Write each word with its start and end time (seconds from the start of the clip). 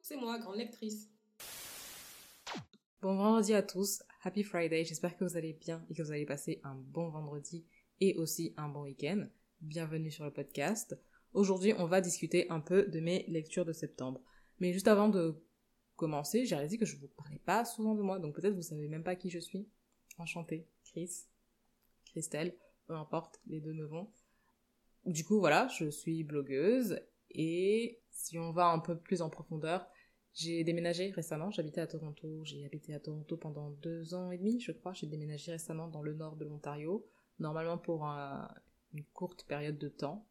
C'est 0.00 0.16
moi, 0.16 0.38
grande 0.38 0.56
lectrice. 0.56 1.08
Bon 3.02 3.16
vendredi 3.16 3.54
à 3.54 3.62
tous, 3.62 4.02
happy 4.22 4.42
Friday, 4.42 4.84
j'espère 4.84 5.16
que 5.16 5.24
vous 5.24 5.36
allez 5.36 5.52
bien 5.52 5.84
et 5.90 5.94
que 5.94 6.02
vous 6.02 6.10
allez 6.10 6.24
passer 6.24 6.60
un 6.64 6.74
bon 6.74 7.10
vendredi 7.10 7.66
et 8.00 8.16
aussi 8.16 8.54
un 8.56 8.68
bon 8.68 8.84
week-end. 8.84 9.26
Bienvenue 9.60 10.10
sur 10.10 10.24
le 10.24 10.32
podcast. 10.32 10.98
Aujourd'hui, 11.34 11.74
on 11.76 11.86
va 11.86 12.00
discuter 12.00 12.48
un 12.50 12.60
peu 12.60 12.84
de 12.84 13.00
mes 13.00 13.24
lectures 13.28 13.64
de 13.64 13.72
septembre. 13.72 14.20
Mais 14.60 14.72
juste 14.72 14.88
avant 14.88 15.08
de 15.08 15.42
commencer, 15.96 16.46
j'ai 16.46 16.54
réalisé 16.54 16.78
que 16.78 16.86
je 16.86 16.96
vous 16.96 17.08
parlais 17.08 17.40
pas 17.44 17.64
souvent 17.64 17.94
de 17.94 18.02
moi, 18.02 18.18
donc 18.18 18.34
peut-être 18.34 18.54
vous 18.54 18.62
savez 18.62 18.88
même 18.88 19.04
pas 19.04 19.14
qui 19.14 19.30
je 19.30 19.38
suis. 19.38 19.68
Enchantée, 20.16 20.66
Chris, 20.84 21.26
Christelle, 22.06 22.56
peu 22.86 22.94
importe, 22.94 23.40
les 23.46 23.60
deux 23.60 23.74
me 23.74 23.84
vont. 23.84 24.10
Du 25.04 25.24
coup, 25.24 25.38
voilà, 25.38 25.68
je 25.68 25.90
suis 25.90 26.24
blogueuse 26.24 27.00
et 27.30 28.00
si 28.10 28.38
on 28.38 28.52
va 28.52 28.66
un 28.68 28.78
peu 28.78 28.98
plus 28.98 29.22
en 29.22 29.30
profondeur, 29.30 29.86
j'ai 30.34 30.62
déménagé 30.62 31.10
récemment, 31.10 31.50
j'habitais 31.50 31.80
à 31.80 31.86
Toronto, 31.86 32.44
j'ai 32.44 32.64
habité 32.64 32.94
à 32.94 33.00
Toronto 33.00 33.36
pendant 33.36 33.70
deux 33.70 34.14
ans 34.14 34.30
et 34.30 34.38
demi, 34.38 34.60
je 34.60 34.72
crois, 34.72 34.92
j'ai 34.92 35.06
déménagé 35.06 35.52
récemment 35.52 35.88
dans 35.88 36.02
le 36.02 36.14
nord 36.14 36.36
de 36.36 36.44
l'Ontario, 36.44 37.06
normalement 37.38 37.78
pour 37.78 38.04
une 38.04 39.04
courte 39.12 39.44
période 39.46 39.78
de 39.78 39.88
temps. 39.88 40.26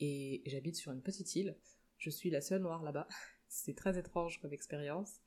Et 0.00 0.42
j'habite 0.46 0.76
sur 0.76 0.92
une 0.92 1.02
petite 1.02 1.36
île, 1.36 1.56
je 1.98 2.10
suis 2.10 2.30
la 2.30 2.40
seule 2.40 2.62
noire 2.62 2.82
là-bas, 2.82 3.06
c'est 3.48 3.76
très 3.76 3.98
étrange 3.98 4.40
comme 4.40 4.52
expérience, 4.52 5.20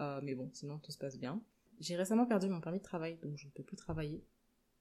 euh, 0.00 0.20
mais 0.22 0.34
bon, 0.34 0.50
sinon 0.54 0.78
tout 0.78 0.90
se 0.90 0.98
passe 0.98 1.18
bien. 1.18 1.42
J'ai 1.80 1.96
récemment 1.96 2.24
perdu 2.24 2.48
mon 2.48 2.60
permis 2.60 2.78
de 2.78 2.84
travail, 2.84 3.18
donc 3.22 3.36
je 3.36 3.46
ne 3.46 3.52
peux 3.52 3.62
plus 3.62 3.76
travailler, 3.76 4.24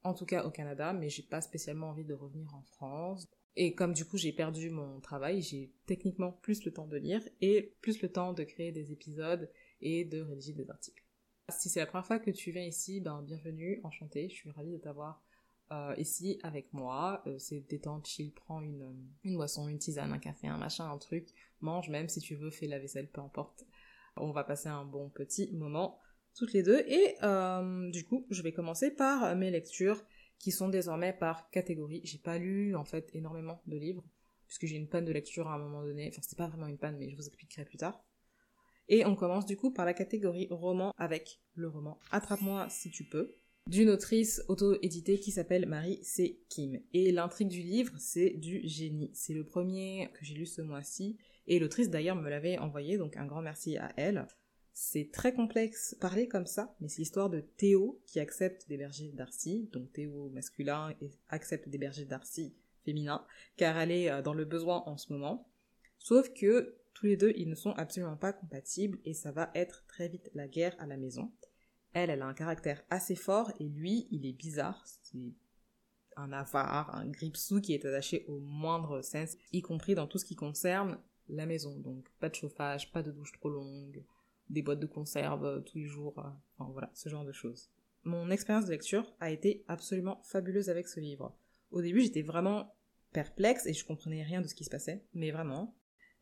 en 0.04 0.14
tout 0.14 0.26
cas 0.26 0.46
au 0.46 0.52
Canada, 0.52 0.94
mais 0.94 1.10
j'ai 1.10 1.24
pas 1.24 1.42
spécialement 1.42 1.90
envie 1.90 2.06
de 2.06 2.14
revenir 2.14 2.54
en 2.56 2.62
France. 2.64 3.28
Et 3.56 3.76
comme 3.76 3.94
du 3.94 4.06
coup 4.06 4.18
j'ai 4.18 4.34
perdu 4.34 4.70
mon 4.70 5.00
travail, 5.00 5.42
j'ai 5.42 5.72
techniquement 5.86 6.32
plus 6.32 6.66
le 6.66 6.74
temps 6.74 6.88
de 6.88 6.98
lire 6.98 7.22
et 7.42 7.76
plus 7.82 8.02
le 8.02 8.12
temps 8.12 8.34
de 8.34 8.44
créer 8.44 8.72
des 8.72 8.92
épisodes 8.92 9.50
et 9.82 10.06
de 10.06 10.22
rédiger 10.22 10.54
des 10.54 10.70
articles. 10.70 11.04
Si 11.50 11.70
c'est 11.70 11.80
la 11.80 11.86
première 11.86 12.06
fois 12.06 12.20
que 12.20 12.32
tu 12.32 12.52
viens 12.52 12.64
ici, 12.64 13.02
ben 13.02 13.22
bienvenue, 13.22 13.80
enchanté, 13.84 14.30
je 14.30 14.34
suis 14.34 14.50
ravie 14.50 14.72
de 14.72 14.78
t'avoir 14.78 15.22
euh, 15.72 15.94
ici 15.98 16.40
avec 16.42 16.72
moi. 16.74 17.22
Euh, 17.28 17.38
c'est 17.38 17.60
détente, 17.60 18.08
chill, 18.08 18.32
prends 18.32 18.62
une, 18.62 18.96
une 19.24 19.36
boisson, 19.36 19.68
une 19.68 19.78
tisane, 19.78 20.14
un 20.14 20.20
café, 20.20 20.48
un 20.48 20.58
machin, 20.58 20.90
un 20.90 20.98
truc, 20.98 21.28
mange 21.60 21.90
même 21.90 22.10
si 22.10 22.22
tu 22.22 22.36
veux, 22.36 22.50
fais 22.50 22.68
la 22.68 22.80
vaisselle, 22.80 23.10
peu 23.10 23.22
importe. 23.22 23.66
On 24.16 24.32
va 24.32 24.44
passer 24.44 24.70
un 24.70 24.86
bon 24.86 25.10
petit 25.10 25.52
moment 25.54 26.00
toutes 26.36 26.54
les 26.54 26.64
deux 26.64 26.80
et 26.88 27.16
euh, 27.22 27.92
du 27.92 28.06
coup 28.06 28.26
je 28.32 28.42
vais 28.42 28.52
commencer 28.52 28.90
par 28.90 29.36
mes 29.36 29.52
lectures 29.52 30.04
qui 30.44 30.52
sont 30.52 30.68
désormais 30.68 31.14
par 31.14 31.50
catégorie. 31.52 32.02
J'ai 32.04 32.18
pas 32.18 32.38
lu 32.38 32.76
en 32.76 32.84
fait 32.84 33.10
énormément 33.14 33.62
de 33.66 33.78
livres 33.78 34.04
puisque 34.46 34.66
j'ai 34.66 34.76
une 34.76 34.90
panne 34.90 35.06
de 35.06 35.14
lecture 35.14 35.48
à 35.48 35.56
un 35.56 35.58
moment 35.58 35.82
donné. 35.82 36.10
Enfin 36.10 36.22
c'est 36.22 36.38
pas 36.38 36.50
vraiment 36.50 36.68
une 36.68 36.78
panne 36.78 36.98
mais 37.00 37.10
je 37.10 37.16
vous 37.16 37.26
expliquerai 37.26 37.64
plus 37.64 37.78
tard. 37.78 38.04
Et 38.90 39.06
on 39.06 39.16
commence 39.16 39.46
du 39.46 39.56
coup 39.56 39.72
par 39.72 39.86
la 39.86 39.94
catégorie 39.94 40.50
roman 40.52 40.94
avec 40.98 41.40
le 41.56 41.70
roman 41.70 41.98
Attrape-moi 42.12 42.68
si 42.70 42.92
tu 42.92 43.06
peux 43.06 43.38
d'une 43.68 43.90
autrice 43.90 44.44
auto-éditée 44.50 45.18
qui 45.18 45.32
s'appelle 45.32 45.66
Marie 45.66 46.04
C. 46.04 46.42
Kim. 46.50 46.78
Et 46.92 47.14
l'intrigue 47.14 47.48
du 47.48 47.62
livre, 47.62 47.94
c'est 47.98 48.32
du 48.32 48.60
génie. 48.68 49.12
C'est 49.14 49.34
le 49.34 49.46
premier 49.46 50.10
que 50.14 50.26
j'ai 50.26 50.34
lu 50.34 50.46
ce 50.46 50.62
mois-ci, 50.62 51.16
et 51.48 51.60
l'autrice 51.60 51.90
d'ailleurs 51.90 52.18
me 52.18 52.30
l'avait 52.30 52.58
envoyé, 52.58 52.98
donc 52.98 53.16
un 53.16 53.26
grand 53.26 53.42
merci 53.42 53.78
à 53.78 53.94
elle. 53.96 54.28
C'est 54.74 55.12
très 55.12 55.34
complexe 55.34 55.96
parler 56.02 56.28
comme 56.28 56.48
ça, 56.48 56.76
mais 56.82 56.88
c'est 56.88 57.00
l'histoire 57.00 57.30
de 57.30 57.42
Théo 57.42 58.02
qui 58.08 58.20
accepte 58.20 58.68
d'héberger 58.68 59.12
Darcy, 59.12 59.70
donc 59.72 59.94
Théo 59.94 60.30
masculin 60.30 60.96
et 61.00 61.12
accepte 61.30 61.70
d'héberger 61.70 62.06
Darcy 62.06 62.56
féminin, 62.84 63.26
car 63.56 63.78
elle 63.78 63.92
est 63.92 64.10
euh, 64.10 64.22
dans 64.24 64.34
le 64.34 64.46
besoin 64.46 64.84
en 64.88 64.98
ce 64.98 65.14
moment. 65.14 65.48
Sauf 66.00 66.34
que 66.34 66.76
tous 66.94 67.06
les 67.06 67.18
deux, 67.18 67.34
ils 67.36 67.50
ne 67.50 67.56
sont 67.56 67.72
absolument 67.74 68.18
pas 68.18 68.34
compatibles 68.34 69.00
et 69.06 69.14
ça 69.14 69.32
va 69.32 69.52
être 69.54 69.86
très 69.88 70.10
vite 70.10 70.30
la 70.34 70.48
guerre 70.48 70.76
à 70.80 70.88
la 70.88 70.98
maison. 70.98 71.32
Elle, 71.94 72.10
elle 72.10 72.24
a 72.24 72.28
un 72.28 72.34
caractère 72.34 72.84
assez 72.90 73.16
fort 73.16 73.52
et 73.60 73.66
lui, 73.66 74.08
il 74.10 74.26
est 74.26 74.34
bizarre. 74.34 74.84
C'est 75.04 75.34
un 76.16 76.32
avare, 76.34 76.96
un 76.96 77.08
gripsou 77.08 77.62
qui 77.62 77.74
est 77.74 77.86
attaché 77.86 78.26
au 78.28 78.40
moindre 78.40 79.02
sens, 79.02 79.38
y 79.52 79.62
compris 79.62 79.96
dans 79.96 80.08
tout 80.08 80.18
ce 80.18 80.26
qui 80.26 80.36
concerne 80.36 81.00
la 81.30 81.46
maison. 81.46 81.78
Donc 81.80 82.10
pas 82.20 82.30
de 82.30 82.36
chauffage, 82.36 82.92
pas 82.92 83.04
de 83.04 83.12
douche 83.12 83.34
trop 83.34 83.50
longue, 83.50 84.04
des 84.54 84.62
boîtes 84.62 84.80
de 84.80 84.86
conserve 84.86 85.46
euh, 85.46 85.60
tous 85.60 85.78
les 85.78 85.86
jours, 85.86 86.18
euh, 86.20 86.30
enfin 86.58 86.72
voilà, 86.72 86.92
ce 86.94 87.10
genre 87.10 87.26
de 87.26 87.32
choses. 87.32 87.70
Mon 88.04 88.30
expérience 88.30 88.66
de 88.66 88.72
lecture 88.72 89.14
a 89.20 89.32
été 89.32 89.64
absolument 89.68 90.22
fabuleuse 90.24 90.70
avec 90.70 90.88
ce 90.88 91.00
livre. 91.00 91.36
Au 91.72 91.82
début, 91.82 92.02
j'étais 92.02 92.22
vraiment 92.22 92.76
perplexe 93.12 93.66
et 93.66 93.74
je 93.74 93.86
comprenais 93.86 94.24
rien 94.24 94.42
de 94.42 94.48
ce 94.48 94.56
qui 94.56 94.64
se 94.64 94.70
passait, 94.70 95.06
mais 95.14 95.32
vraiment. 95.32 95.76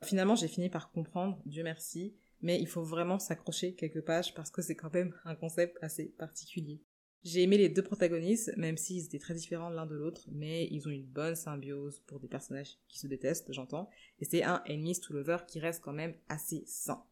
Finalement, 0.04 0.36
j'ai 0.36 0.48
fini 0.48 0.70
par 0.70 0.92
comprendre, 0.92 1.42
Dieu 1.46 1.64
merci, 1.64 2.16
mais 2.42 2.60
il 2.60 2.68
faut 2.68 2.84
vraiment 2.84 3.20
s'accrocher 3.20 3.76
quelques 3.76 4.02
pages 4.02 4.34
parce 4.34 4.50
que 4.50 4.62
c'est 4.62 4.76
quand 4.76 4.94
même 4.94 5.14
un 5.26 5.36
concept 5.36 5.78
assez 5.82 6.06
particulier. 6.06 6.82
J'ai 7.24 7.44
aimé 7.44 7.58
les 7.58 7.70
deux 7.70 7.84
protagonistes, 7.84 8.52
même 8.58 8.78
s'ils 8.78 9.06
étaient 9.06 9.20
très 9.20 9.36
différents 9.36 9.70
l'un 9.70 9.86
de 9.86 9.94
l'autre, 9.94 10.28
mais 10.32 10.68
ils 10.72 10.88
ont 10.88 10.92
une 10.92 11.06
bonne 11.06 11.36
symbiose 11.36 12.00
pour 12.08 12.20
des 12.20 12.28
personnages 12.28 12.80
qui 12.88 12.98
se 12.98 13.06
détestent, 13.06 13.54
j'entends, 13.54 13.90
et 14.20 14.26
c'est 14.26 14.44
un 14.44 14.64
enemies 14.68 15.00
to 15.00 15.14
lover 15.14 15.38
qui 15.48 15.60
reste 15.60 15.84
quand 15.84 15.94
même 15.94 16.16
assez 16.30 16.64
sain. 16.66 17.04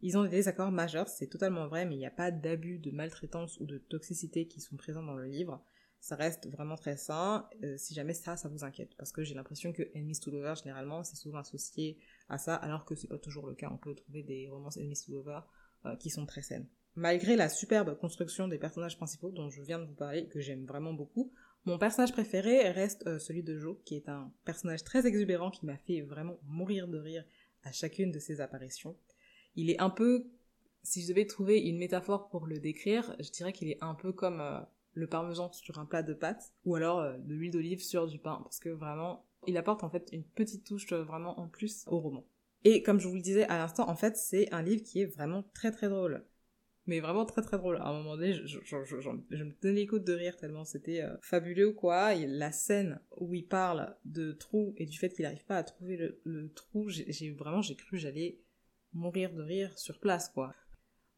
Ils 0.00 0.16
ont 0.16 0.22
des 0.22 0.28
désaccords 0.28 0.70
majeurs, 0.70 1.08
c'est 1.08 1.26
totalement 1.26 1.66
vrai, 1.66 1.84
mais 1.84 1.96
il 1.96 1.98
n'y 1.98 2.06
a 2.06 2.10
pas 2.10 2.30
d'abus, 2.30 2.78
de 2.78 2.90
maltraitance 2.90 3.58
ou 3.60 3.66
de 3.66 3.78
toxicité 3.78 4.46
qui 4.46 4.60
sont 4.60 4.76
présents 4.76 5.02
dans 5.02 5.16
le 5.16 5.26
livre. 5.26 5.62
Ça 6.00 6.14
reste 6.14 6.48
vraiment 6.48 6.76
très 6.76 6.96
sain, 6.96 7.48
euh, 7.64 7.76
si 7.76 7.94
jamais 7.94 8.14
ça, 8.14 8.36
ça 8.36 8.48
vous 8.48 8.62
inquiète. 8.62 8.94
Parce 8.96 9.10
que 9.10 9.24
j'ai 9.24 9.34
l'impression 9.34 9.72
que 9.72 9.82
Enemies 9.96 10.20
to 10.20 10.30
Lover, 10.30 10.54
généralement, 10.54 11.02
c'est 11.02 11.16
souvent 11.16 11.38
associé 11.38 11.98
à 12.28 12.38
ça, 12.38 12.54
alors 12.54 12.84
que 12.84 12.94
c'est 12.94 13.08
pas 13.08 13.18
toujours 13.18 13.46
le 13.46 13.56
cas. 13.56 13.68
On 13.72 13.78
peut 13.78 13.96
trouver 13.96 14.22
des 14.22 14.48
romances 14.48 14.76
Enemies 14.76 15.02
to 15.04 15.24
euh, 15.86 15.96
qui 15.96 16.10
sont 16.10 16.26
très 16.26 16.42
saines. 16.42 16.68
Malgré 16.94 17.34
la 17.34 17.48
superbe 17.48 17.98
construction 17.98 18.46
des 18.46 18.58
personnages 18.58 18.96
principaux 18.96 19.30
dont 19.32 19.50
je 19.50 19.62
viens 19.62 19.80
de 19.80 19.84
vous 19.84 19.94
parler, 19.94 20.28
que 20.28 20.40
j'aime 20.40 20.64
vraiment 20.64 20.92
beaucoup, 20.92 21.32
mon 21.64 21.78
personnage 21.78 22.12
préféré 22.12 22.70
reste 22.70 23.06
euh, 23.06 23.18
celui 23.18 23.42
de 23.42 23.58
Joe, 23.58 23.76
qui 23.84 23.96
est 23.96 24.08
un 24.08 24.32
personnage 24.44 24.84
très 24.84 25.06
exubérant 25.06 25.50
qui 25.50 25.66
m'a 25.66 25.76
fait 25.76 26.00
vraiment 26.00 26.38
mourir 26.44 26.86
de 26.88 26.98
rire 26.98 27.24
à 27.64 27.72
chacune 27.72 28.12
de 28.12 28.18
ses 28.18 28.40
apparitions 28.40 28.96
il 29.58 29.70
est 29.70 29.80
un 29.80 29.90
peu, 29.90 30.24
si 30.84 31.02
je 31.02 31.08
devais 31.08 31.26
trouver 31.26 31.58
une 31.58 31.78
métaphore 31.78 32.28
pour 32.28 32.46
le 32.46 32.60
décrire, 32.60 33.16
je 33.18 33.28
dirais 33.30 33.52
qu'il 33.52 33.68
est 33.68 33.82
un 33.82 33.94
peu 33.94 34.12
comme 34.12 34.40
euh, 34.40 34.60
le 34.92 35.08
parmesan 35.08 35.52
sur 35.52 35.80
un 35.80 35.84
plat 35.84 36.04
de 36.04 36.14
pâtes, 36.14 36.52
ou 36.64 36.76
alors 36.76 37.00
euh, 37.00 37.18
de 37.18 37.34
l'huile 37.34 37.50
d'olive 37.50 37.82
sur 37.82 38.06
du 38.06 38.20
pain, 38.20 38.38
parce 38.44 38.60
que 38.60 38.68
vraiment, 38.68 39.26
il 39.48 39.56
apporte 39.56 39.82
en 39.82 39.90
fait 39.90 40.10
une 40.12 40.22
petite 40.22 40.64
touche 40.64 40.92
euh, 40.92 41.02
vraiment 41.02 41.40
en 41.40 41.48
plus 41.48 41.82
au 41.88 41.98
roman. 41.98 42.24
Et 42.62 42.84
comme 42.84 43.00
je 43.00 43.08
vous 43.08 43.16
le 43.16 43.20
disais 43.20 43.48
à 43.48 43.58
l'instant, 43.58 43.88
en 43.88 43.96
fait, 43.96 44.16
c'est 44.16 44.52
un 44.54 44.62
livre 44.62 44.84
qui 44.84 45.00
est 45.00 45.06
vraiment 45.06 45.42
très 45.54 45.72
très 45.72 45.88
drôle. 45.88 46.24
Mais 46.86 47.00
vraiment 47.00 47.26
très 47.26 47.42
très 47.42 47.58
drôle. 47.58 47.78
À 47.78 47.88
un 47.88 47.92
moment 47.92 48.16
donné, 48.16 48.32
je, 48.32 48.58
me 48.58 49.52
tenais 49.60 49.80
les 49.80 49.86
côtes 49.86 50.04
de 50.04 50.14
rire 50.14 50.36
tellement 50.36 50.64
c'était 50.64 51.02
fabuleux 51.20 51.72
quoi. 51.72 52.14
La 52.14 52.50
scène 52.50 52.98
où 53.18 53.34
il 53.34 53.46
parle 53.46 53.94
de 54.06 54.32
trou 54.32 54.72
et 54.78 54.86
du 54.86 54.96
fait 54.96 55.10
qu'il 55.10 55.24
n'arrive 55.24 55.44
pas 55.44 55.58
à 55.58 55.64
trouver 55.64 55.98
le, 55.98 56.18
le 56.24 56.50
trou, 56.50 56.88
j'ai 56.88 57.30
vraiment 57.32 57.60
j'ai 57.60 57.76
cru 57.76 57.98
j'allais 57.98 58.38
mourir 58.92 59.32
de 59.32 59.42
rire 59.42 59.78
sur 59.78 59.98
place, 60.00 60.28
quoi. 60.28 60.54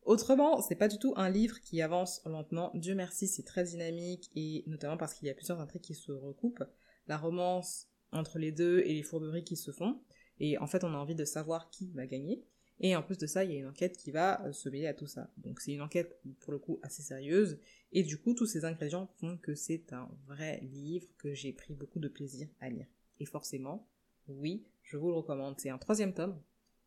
Autrement, 0.02 0.60
c'est 0.62 0.76
pas 0.76 0.88
du 0.88 0.98
tout 0.98 1.12
un 1.16 1.28
livre 1.28 1.60
qui 1.60 1.82
avance 1.82 2.22
lentement. 2.24 2.72
Dieu 2.74 2.94
merci, 2.94 3.28
c'est 3.28 3.42
très 3.42 3.64
dynamique 3.64 4.30
et 4.34 4.64
notamment 4.66 4.96
parce 4.96 5.14
qu'il 5.14 5.28
y 5.28 5.30
a 5.30 5.34
plusieurs 5.34 5.60
intrigues 5.60 5.82
qui 5.82 5.94
se 5.94 6.10
recoupent. 6.10 6.64
La 7.06 7.18
romance 7.18 7.86
entre 8.12 8.38
les 8.38 8.50
deux 8.50 8.80
et 8.80 8.94
les 8.94 9.02
fourberies 9.02 9.44
qui 9.44 9.56
se 9.56 9.70
font. 9.70 10.00
Et 10.38 10.56
en 10.58 10.66
fait, 10.66 10.84
on 10.84 10.94
a 10.94 10.96
envie 10.96 11.14
de 11.14 11.24
savoir 11.24 11.70
qui 11.70 11.92
va 11.92 12.06
gagner. 12.06 12.42
Et 12.82 12.96
en 12.96 13.02
plus 13.02 13.18
de 13.18 13.26
ça, 13.26 13.44
il 13.44 13.52
y 13.52 13.56
a 13.56 13.58
une 13.58 13.66
enquête 13.66 13.98
qui 13.98 14.10
va 14.10 14.50
se 14.52 14.70
mêler 14.70 14.86
à 14.86 14.94
tout 14.94 15.06
ça. 15.06 15.30
Donc 15.36 15.60
c'est 15.60 15.72
une 15.72 15.82
enquête 15.82 16.18
pour 16.40 16.52
le 16.52 16.58
coup 16.58 16.80
assez 16.82 17.02
sérieuse. 17.02 17.58
Et 17.92 18.02
du 18.02 18.16
coup, 18.16 18.32
tous 18.32 18.46
ces 18.46 18.64
ingrédients 18.64 19.10
font 19.18 19.36
que 19.36 19.54
c'est 19.54 19.92
un 19.92 20.08
vrai 20.26 20.60
livre 20.62 21.06
que 21.18 21.34
j'ai 21.34 21.52
pris 21.52 21.74
beaucoup 21.74 21.98
de 21.98 22.08
plaisir 22.08 22.48
à 22.58 22.70
lire. 22.70 22.86
Et 23.18 23.26
forcément, 23.26 23.86
oui, 24.28 24.66
je 24.82 24.96
vous 24.96 25.08
le 25.08 25.14
recommande. 25.14 25.56
C'est 25.58 25.68
un 25.68 25.76
troisième 25.76 26.14
tome 26.14 26.40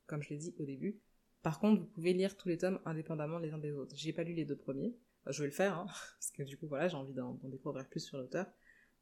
comme 0.07 0.21
je 0.21 0.29
l'ai 0.29 0.37
dit 0.37 0.55
au 0.59 0.65
début. 0.65 0.99
Par 1.41 1.59
contre, 1.59 1.81
vous 1.81 1.87
pouvez 1.87 2.13
lire 2.13 2.37
tous 2.37 2.47
les 2.47 2.57
tomes 2.57 2.79
indépendamment 2.85 3.37
les 3.37 3.51
uns 3.51 3.57
des 3.57 3.73
autres. 3.73 3.95
J'ai 3.95 4.13
pas 4.13 4.23
lu 4.23 4.33
les 4.33 4.45
deux 4.45 4.55
premiers, 4.55 4.95
je 5.27 5.41
vais 5.41 5.47
le 5.47 5.53
faire, 5.53 5.77
hein, 5.77 5.85
parce 6.19 6.31
que 6.31 6.43
du 6.43 6.57
coup, 6.57 6.67
voilà, 6.67 6.87
j'ai 6.87 6.95
envie 6.95 7.13
d'en 7.13 7.39
découvrir 7.43 7.87
plus 7.87 7.99
sur 7.99 8.17
l'auteur. 8.17 8.47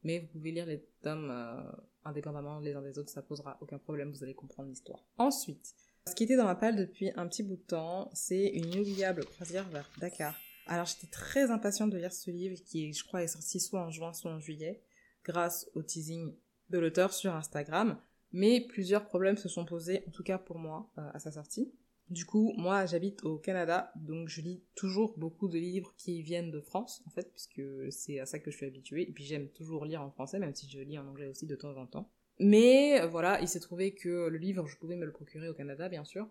Mais 0.04 0.20
vous 0.20 0.28
pouvez 0.28 0.52
lire 0.52 0.66
les 0.66 0.84
tomes 1.04 1.30
euh, 1.30 1.62
indépendamment 2.04 2.60
les 2.60 2.74
uns 2.74 2.82
des 2.82 2.98
autres, 2.98 3.12
ça 3.12 3.22
posera 3.22 3.58
aucun 3.62 3.78
problème, 3.78 4.12
vous 4.12 4.24
allez 4.24 4.34
comprendre 4.34 4.70
l'histoire. 4.70 5.06
Ensuite, 5.18 5.76
ce 6.08 6.16
qui 6.16 6.24
était 6.24 6.36
dans 6.36 6.46
ma 6.46 6.56
palle 6.56 6.76
depuis 6.76 7.12
un 7.16 7.28
petit 7.28 7.44
bout 7.44 7.58
de 7.58 7.62
temps, 7.62 8.10
c'est 8.14 8.48
une 8.48 8.74
inoubliable 8.74 9.24
croisière 9.26 9.70
vers 9.70 9.88
Dakar. 10.00 10.36
Alors 10.66 10.86
j'étais 10.86 11.08
très 11.08 11.52
impatiente 11.52 11.92
de 11.92 11.98
lire 11.98 12.14
ce 12.14 12.32
livre 12.32 12.58
qui, 12.66 12.94
je 12.94 13.04
crois, 13.04 13.22
est 13.22 13.28
sorti 13.28 13.60
soit 13.60 13.82
en 13.82 13.92
juin, 13.92 14.14
soit 14.14 14.32
en 14.32 14.40
juillet, 14.40 14.82
grâce 15.24 15.70
au 15.76 15.84
teasing 15.84 16.34
de 16.70 16.80
l'auteur 16.80 17.14
sur 17.14 17.36
Instagram. 17.36 18.00
Mais 18.34 18.62
plusieurs 18.62 19.06
problèmes 19.06 19.38
se 19.38 19.50
sont 19.50 19.66
posés, 19.66 20.04
en 20.08 20.12
tout 20.12 20.24
cas 20.24 20.38
pour 20.38 20.58
moi, 20.58 20.90
euh, 20.98 21.10
à 21.14 21.20
sa 21.20 21.32
sortie. 21.32 21.72
Du 22.10 22.26
coup, 22.26 22.54
moi, 22.58 22.86
j'habite 22.86 23.24
au 23.24 23.38
Canada, 23.38 23.92
donc 23.96 24.28
je 24.28 24.42
lis 24.42 24.62
toujours 24.76 25.18
beaucoup 25.18 25.48
de 25.48 25.58
livres 25.58 25.94
qui 25.98 26.22
viennent 26.22 26.52
de 26.52 26.60
France, 26.60 27.02
en 27.08 27.10
fait, 27.10 27.32
puisque 27.32 27.62
c'est 27.90 28.20
à 28.20 28.26
ça 28.26 28.40
que 28.40 28.52
je 28.52 28.58
suis 28.58 28.66
habituée. 28.66 29.10
Et 29.10 29.14
puis 29.14 29.24
j'aime 29.24 29.48
toujours 29.50 29.86
lire 29.86 30.02
en 30.02 30.12
français, 30.12 30.38
même 30.38 30.54
si 30.54 30.70
je 30.70 30.80
lis 30.80 30.98
en 30.98 31.08
anglais 31.08 31.28
aussi 31.28 31.46
de 31.46 31.56
temps 31.56 31.78
en 31.78 31.88
temps. 31.88 32.12
Mais 32.40 33.06
voilà, 33.08 33.40
il 33.40 33.48
s'est 33.48 33.60
trouvé 33.60 33.94
que 33.94 34.28
le 34.28 34.38
livre, 34.38 34.68
je 34.68 34.78
pouvais 34.78 34.98
me 34.98 35.06
le 35.06 35.12
procurer 35.12 35.48
au 35.48 35.54
Canada, 35.54 35.88
bien 35.88 36.04
sûr. 36.04 36.28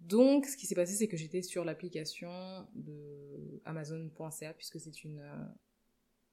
Donc, 0.00 0.46
ce 0.46 0.56
qui 0.56 0.66
s'est 0.66 0.74
passé, 0.74 0.94
c'est 0.94 1.08
que 1.08 1.16
j'étais 1.16 1.42
sur 1.42 1.64
l'application 1.64 2.66
de 2.74 3.62
Amazon.ca, 3.64 4.52
puisque 4.54 4.80
c'est 4.80 5.04
une 5.04 5.22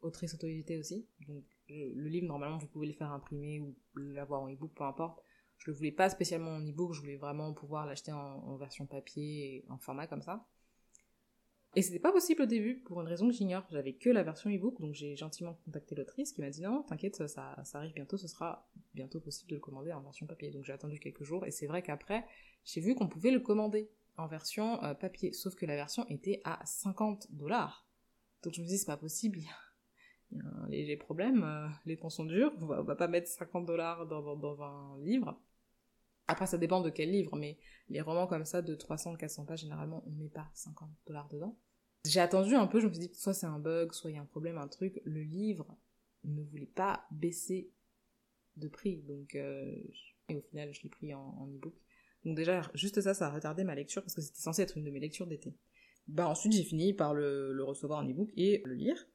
autrice 0.01 0.33
auto 0.33 0.47
aussi. 0.79 1.07
Donc, 1.27 1.43
le, 1.69 2.07
livre, 2.07 2.27
normalement, 2.27 2.57
vous 2.57 2.67
pouvez 2.67 2.87
le 2.87 2.93
faire 2.93 3.11
imprimer 3.11 3.59
ou 3.59 3.75
l'avoir 3.95 4.41
en 4.41 4.49
e-book, 4.49 4.71
peu 4.75 4.83
importe. 4.83 5.21
Je 5.57 5.71
le 5.71 5.75
voulais 5.75 5.91
pas 5.91 6.09
spécialement 6.09 6.51
en 6.51 6.61
e-book, 6.61 6.93
je 6.93 7.01
voulais 7.01 7.17
vraiment 7.17 7.53
pouvoir 7.53 7.85
l'acheter 7.85 8.11
en, 8.11 8.55
version 8.57 8.85
papier, 8.85 9.65
en 9.69 9.77
format 9.77 10.07
comme 10.07 10.21
ça. 10.21 10.45
Et 11.75 11.81
c'était 11.81 11.99
pas 11.99 12.11
possible 12.11 12.43
au 12.43 12.45
début, 12.45 12.79
pour 12.81 13.01
une 13.01 13.07
raison 13.07 13.27
que 13.27 13.33
j'ignore. 13.33 13.65
J'avais 13.69 13.93
que 13.93 14.09
la 14.09 14.23
version 14.23 14.49
ebook, 14.49 14.79
donc 14.79 14.93
j'ai 14.93 15.15
gentiment 15.15 15.59
contacté 15.65 15.95
l'autrice 15.95 16.31
qui 16.31 16.41
m'a 16.41 16.49
dit 16.49 16.61
non, 16.61 16.83
t'inquiète, 16.83 17.27
ça, 17.27 17.27
ça 17.63 17.77
arrive 17.77 17.93
bientôt, 17.93 18.17
ce 18.17 18.27
sera 18.27 18.67
bientôt 18.93 19.19
possible 19.19 19.49
de 19.49 19.55
le 19.55 19.61
commander 19.61 19.91
en 19.91 20.01
version 20.01 20.25
papier. 20.25 20.49
Donc 20.49 20.63
j'ai 20.63 20.73
attendu 20.73 20.99
quelques 20.99 21.23
jours, 21.23 21.45
et 21.45 21.51
c'est 21.51 21.67
vrai 21.67 21.83
qu'après, 21.83 22.25
j'ai 22.63 22.81
vu 22.81 22.95
qu'on 22.95 23.07
pouvait 23.07 23.31
le 23.31 23.39
commander 23.39 23.91
en 24.17 24.27
version 24.27 24.83
euh, 24.83 24.93
papier, 24.93 25.33
sauf 25.33 25.55
que 25.55 25.65
la 25.65 25.75
version 25.75 26.05
était 26.09 26.41
à 26.43 26.65
50 26.65 27.27
dollars. 27.31 27.87
Donc 28.43 28.53
je 28.53 28.61
me 28.61 28.67
dis, 28.67 28.77
c'est 28.77 28.85
pas 28.85 28.97
possible, 28.97 29.39
il 30.31 30.37
y, 30.37 30.41
a 30.41 30.45
un 30.45 30.67
léger 30.67 30.97
problème, 30.97 31.43
euh, 31.43 31.67
les 31.85 31.97
temps 31.97 32.09
sont 32.09 32.25
durs, 32.25 32.51
on 32.61 32.65
va, 32.65 32.81
va 32.81 32.95
pas 32.95 33.07
mettre 33.07 33.27
50 33.27 33.65
dollars 33.65 34.05
dans, 34.07 34.35
dans, 34.35 34.61
un 34.61 34.99
livre. 35.01 35.39
Après, 36.27 36.45
ça 36.45 36.57
dépend 36.57 36.81
de 36.81 36.89
quel 36.89 37.11
livre, 37.11 37.35
mais 37.37 37.57
les 37.89 38.01
romans 38.01 38.27
comme 38.27 38.43
ça 38.43 38.61
de 38.61 38.75
300-400 38.75 39.45
pages, 39.45 39.61
généralement, 39.61 40.03
on 40.05 40.11
met 40.11 40.29
pas 40.29 40.49
50 40.53 40.89
dollars 41.05 41.29
dedans. 41.29 41.57
J'ai 42.05 42.19
attendu 42.19 42.55
un 42.55 42.67
peu, 42.67 42.79
je 42.79 42.87
me 42.87 42.93
suis 42.93 43.07
dit, 43.07 43.13
soit 43.13 43.33
c'est 43.33 43.45
un 43.45 43.59
bug, 43.59 43.93
soit 43.93 44.11
il 44.11 44.15
y 44.15 44.17
a 44.17 44.21
un 44.21 44.25
problème, 44.25 44.57
un 44.57 44.67
truc. 44.67 45.01
Le 45.05 45.21
livre 45.21 45.77
ne 46.25 46.41
voulait 46.43 46.65
pas 46.65 47.05
baisser 47.11 47.71
de 48.57 48.67
prix, 48.67 49.03
donc 49.03 49.35
euh, 49.35 49.75
et 50.29 50.35
au 50.35 50.41
final, 50.41 50.73
je 50.73 50.83
l'ai 50.83 50.89
pris 50.89 51.13
en, 51.13 51.21
en 51.21 51.47
e-book. 51.47 51.73
Donc 52.25 52.35
déjà, 52.35 52.61
juste 52.73 52.99
ça, 53.01 53.13
ça 53.13 53.27
a 53.27 53.29
retardé 53.29 53.63
ma 53.63 53.75
lecture 53.75 54.01
parce 54.01 54.13
que 54.13 54.21
c'était 54.21 54.41
censé 54.41 54.61
être 54.61 54.77
une 54.77 54.83
de 54.83 54.91
mes 54.91 54.99
lectures 54.99 55.27
d'été. 55.27 55.55
Bah 56.07 56.27
ensuite, 56.27 56.53
j'ai 56.53 56.63
fini 56.63 56.93
par 56.93 57.13
le, 57.13 57.53
le 57.53 57.63
recevoir 57.63 57.99
en 57.99 58.09
e-book 58.09 58.29
et 58.35 58.61
le 58.65 58.73
lire. 58.73 59.07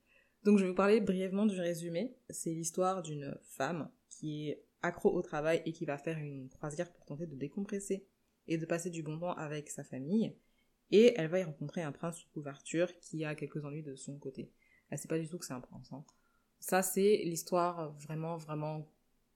Donc 0.45 0.59
je 0.59 0.65
vais 0.65 0.71
vous 0.71 0.77
parler 0.77 1.01
brièvement 1.01 1.47
du 1.47 1.61
résumé. 1.61 2.17
C'est 2.31 2.51
l'histoire 2.51 3.03
d'une 3.03 3.37
femme 3.43 3.91
qui 4.09 4.49
est 4.49 4.65
accro 4.83 5.15
au 5.15 5.23
travail 5.23 5.63
et 5.65 5.73
qui 5.73 5.85
va 5.85 5.99
faire 5.99 6.19
une 6.19 6.49
croisière 6.49 6.93
pour 6.93 7.05
tenter 7.05 7.27
de 7.27 7.37
décompresser 7.37 8.07
et 8.49 8.59
de 8.59 8.67
passer 8.67 8.91
du 8.91 9.03
bon 9.03 9.19
temps 9.19 9.35
avec 9.35 9.71
sa 9.71 9.85
famille 9.85 10.35
et 10.93 11.15
elle 11.17 11.29
va 11.29 11.41
y 11.41 11.45
rencontrer 11.45 11.83
un 11.83 11.91
prince 11.91 12.19
sous 12.19 12.29
couverture 12.29 12.89
qui 13.01 13.25
a 13.25 13.35
quelques 13.35 13.65
ennuis 13.65 13.83
de 13.83 13.97
son 13.97 14.19
côté. 14.19 14.53
Elle 14.91 14.99
sait 14.99 15.09
pas 15.09 15.19
du 15.19 15.27
tout 15.27 15.39
que 15.39 15.47
c'est 15.47 15.55
un 15.55 15.61
prince. 15.61 15.91
Hein. 15.93 16.05
Ça, 16.61 16.83
c'est 16.83 17.23
l'histoire 17.25 17.93
vraiment, 17.93 18.37
vraiment, 18.37 18.87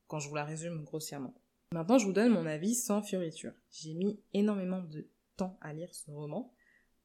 quand 0.07 0.19
je 0.19 0.29
vous 0.29 0.35
la 0.35 0.45
résume 0.45 0.85
grossièrement. 0.85 1.35
Maintenant, 1.73 1.99
je 1.99 2.07
vous 2.07 2.13
donne 2.13 2.31
mon 2.31 2.47
avis 2.47 2.75
sans 2.75 3.03
fioriture. 3.03 3.55
J'ai 3.71 3.95
mis 3.95 4.21
énormément 4.35 4.83
de 4.83 5.09
temps 5.37 5.59
à 5.63 5.73
lire 5.73 5.93
ce 5.95 6.11
roman 6.11 6.53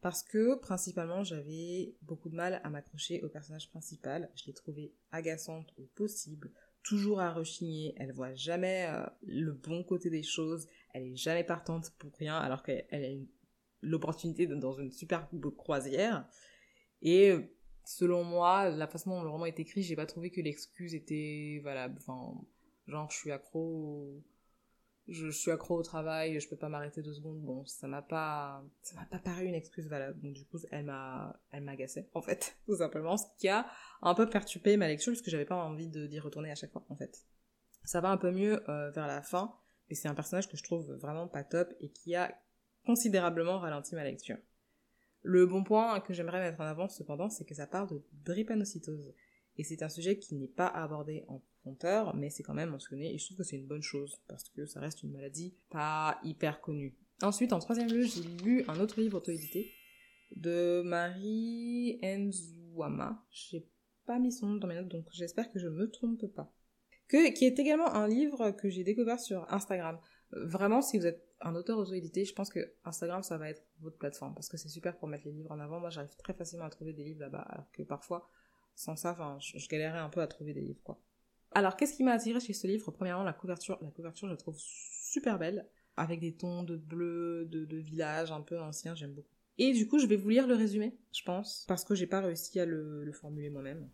parce 0.01 0.23
que 0.23 0.55
principalement 0.55 1.23
j'avais 1.23 1.95
beaucoup 2.01 2.29
de 2.29 2.35
mal 2.35 2.59
à 2.63 2.69
m'accrocher 2.69 3.21
au 3.21 3.29
personnage 3.29 3.69
principal. 3.69 4.29
Je 4.35 4.45
l'ai 4.47 4.53
trouvée 4.53 4.93
agaçante 5.11 5.73
au 5.77 5.83
possible, 5.95 6.51
toujours 6.83 7.19
à 7.19 7.31
rechigner, 7.31 7.93
elle 7.97 8.11
voit 8.11 8.33
jamais 8.33 8.87
euh, 8.89 9.05
le 9.23 9.53
bon 9.53 9.83
côté 9.83 10.09
des 10.09 10.23
choses, 10.23 10.67
elle 10.93 11.03
est 11.03 11.15
jamais 11.15 11.43
partante 11.43 11.91
pour 11.99 12.11
rien 12.15 12.37
alors 12.37 12.63
qu'elle 12.63 12.85
a 12.91 13.25
l'opportunité 13.81 14.47
dans 14.47 14.73
une 14.73 14.91
superbe 14.91 15.55
croisière. 15.55 16.27
Et 17.01 17.33
selon 17.83 18.23
moi, 18.23 18.69
la 18.69 18.87
façon 18.87 19.11
dont 19.11 19.23
le 19.23 19.29
roman 19.29 19.45
est 19.45 19.59
écrit, 19.59 19.83
j'ai 19.83 19.95
pas 19.95 20.05
trouvé 20.05 20.29
que 20.29 20.41
l'excuse 20.41 20.93
était 20.93 21.61
valable. 21.63 21.99
Genre, 22.87 23.09
je 23.09 23.17
suis 23.17 23.31
accro, 23.31 24.21
je, 25.07 25.29
suis 25.29 25.51
accro 25.51 25.77
au 25.77 25.83
travail, 25.83 26.39
je 26.39 26.47
peux 26.49 26.55
pas 26.55 26.69
m'arrêter 26.69 27.01
deux 27.01 27.13
secondes. 27.13 27.41
Bon, 27.41 27.65
ça 27.65 27.87
m'a 27.87 28.01
pas, 28.01 28.63
ça 28.81 28.95
m'a 28.95 29.05
pas 29.05 29.19
paru 29.19 29.45
une 29.45 29.55
excuse 29.55 29.87
valable. 29.87 30.19
Donc 30.21 30.33
du 30.33 30.45
coup, 30.45 30.59
elle 30.71 30.85
m'a, 30.85 31.39
elle 31.51 31.67
en 32.13 32.21
fait, 32.21 32.57
tout 32.65 32.77
simplement, 32.77 33.17
ce 33.17 33.25
qui 33.37 33.47
a 33.47 33.67
un 34.01 34.13
peu 34.13 34.29
perturbé 34.29 34.77
ma 34.77 34.87
lecture 34.87 35.11
puisque 35.11 35.29
j'avais 35.29 35.45
pas 35.45 35.55
envie 35.55 35.87
d'y 35.87 36.19
retourner 36.19 36.51
à 36.51 36.55
chaque 36.55 36.71
fois 36.71 36.85
en 36.89 36.95
fait. 36.95 37.25
Ça 37.83 37.99
va 37.99 38.09
un 38.09 38.17
peu 38.17 38.31
mieux 38.31 38.67
euh, 38.69 38.91
vers 38.91 39.07
la 39.07 39.21
fin, 39.21 39.55
mais 39.89 39.95
c'est 39.95 40.07
un 40.07 40.15
personnage 40.15 40.47
que 40.47 40.57
je 40.57 40.63
trouve 40.63 40.91
vraiment 40.93 41.27
pas 41.27 41.43
top 41.43 41.73
et 41.79 41.89
qui 41.89 42.15
a 42.15 42.37
considérablement 42.85 43.59
ralenti 43.59 43.95
ma 43.95 44.03
lecture. 44.03 44.37
Le 45.23 45.45
bon 45.45 45.63
point 45.63 45.99
que 45.99 46.13
j'aimerais 46.13 46.39
mettre 46.39 46.61
en 46.61 46.65
avant 46.65 46.87
cependant, 46.87 47.29
c'est 47.29 47.45
que 47.45 47.53
ça 47.53 47.67
parle 47.67 47.89
de 47.89 48.03
drépanocytose. 48.23 49.13
Et 49.57 49.63
c'est 49.63 49.83
un 49.83 49.89
sujet 49.89 50.17
qui 50.17 50.35
n'est 50.35 50.47
pas 50.47 50.67
abordé 50.67 51.25
en 51.27 51.41
mais 52.15 52.29
c'est 52.29 52.43
quand 52.43 52.53
même 52.53 52.69
mentionné, 52.69 53.13
et 53.13 53.17
je 53.17 53.25
trouve 53.25 53.37
que 53.37 53.43
c'est 53.43 53.57
une 53.57 53.67
bonne 53.67 53.81
chose, 53.81 54.21
parce 54.27 54.49
que 54.49 54.65
ça 54.65 54.79
reste 54.79 55.03
une 55.03 55.11
maladie 55.11 55.55
pas 55.69 56.19
hyper 56.23 56.61
connue. 56.61 56.95
Ensuite, 57.21 57.53
en 57.53 57.59
troisième 57.59 57.89
lieu, 57.89 58.03
j'ai 58.03 58.23
lu 58.43 58.63
un 58.67 58.79
autre 58.79 58.99
livre 58.99 59.17
auto-édité 59.17 59.71
de 60.35 60.81
Marie 60.83 61.99
Nzouama. 62.01 63.23
J'ai 63.29 63.67
pas 64.05 64.17
mis 64.17 64.31
son 64.31 64.47
nom 64.47 64.55
dans 64.55 64.67
mes 64.67 64.75
notes, 64.75 64.87
donc 64.87 65.05
j'espère 65.11 65.51
que 65.51 65.59
je 65.59 65.67
me 65.67 65.89
trompe 65.89 66.25
pas. 66.27 66.51
Que, 67.07 67.31
qui 67.33 67.45
est 67.45 67.59
également 67.59 67.93
un 67.93 68.07
livre 68.07 68.51
que 68.51 68.69
j'ai 68.69 68.83
découvert 68.83 69.19
sur 69.19 69.45
Instagram. 69.53 69.99
Vraiment, 70.31 70.81
si 70.81 70.97
vous 70.97 71.05
êtes 71.05 71.27
un 71.41 71.55
auteur 71.55 71.77
auto-édité, 71.77 72.23
je 72.23 72.33
pense 72.33 72.49
que 72.49 72.73
Instagram, 72.85 73.21
ça 73.21 73.37
va 73.37 73.49
être 73.49 73.63
votre 73.81 73.97
plateforme 73.97 74.33
parce 74.33 74.47
que 74.47 74.57
c'est 74.57 74.69
super 74.69 74.97
pour 74.97 75.07
mettre 75.07 75.25
les 75.25 75.33
livres 75.33 75.51
en 75.51 75.59
avant. 75.59 75.79
Moi, 75.79 75.89
j'arrive 75.89 76.15
très 76.15 76.33
facilement 76.33 76.65
à 76.65 76.69
trouver 76.69 76.93
des 76.93 77.03
livres 77.03 77.19
là-bas, 77.19 77.41
alors 77.41 77.69
que 77.71 77.83
parfois, 77.83 78.29
sans 78.75 78.95
ça, 78.95 79.11
enfin, 79.11 79.37
je, 79.39 79.67
galérais 79.67 79.99
un 79.99 80.09
peu 80.09 80.21
à 80.21 80.27
trouver 80.27 80.53
des 80.53 80.61
livres, 80.61 80.81
quoi. 80.83 80.99
Alors, 81.53 81.75
qu'est-ce 81.75 81.93
qui 81.93 82.03
m'a 82.03 82.13
attiré 82.13 82.39
chez 82.39 82.53
ce 82.53 82.65
livre? 82.67 82.91
Premièrement, 82.91 83.23
la 83.23 83.33
couverture. 83.33 83.77
La 83.81 83.91
couverture, 83.91 84.27
je 84.27 84.33
la 84.33 84.37
trouve 84.37 84.57
super 84.57 85.37
belle, 85.37 85.67
avec 85.97 86.19
des 86.19 86.33
tons 86.33 86.63
de 86.63 86.77
bleu, 86.77 87.45
de, 87.45 87.77
village 87.77 88.31
un 88.31 88.41
peu 88.41 88.59
ancien, 88.59 88.95
j'aime 88.95 89.13
beaucoup. 89.13 89.35
Et 89.57 89.73
du 89.73 89.87
coup, 89.87 89.99
je 89.99 90.07
vais 90.07 90.15
vous 90.15 90.29
lire 90.29 90.47
le 90.47 90.55
résumé, 90.55 90.97
je 91.13 91.23
pense, 91.23 91.65
parce 91.67 91.83
que 91.83 91.93
j'ai 91.93 92.07
pas 92.07 92.21
réussi 92.21 92.59
à 92.59 92.65
le, 92.65 93.03
le 93.03 93.11
formuler 93.11 93.49
moi-même. 93.49 93.89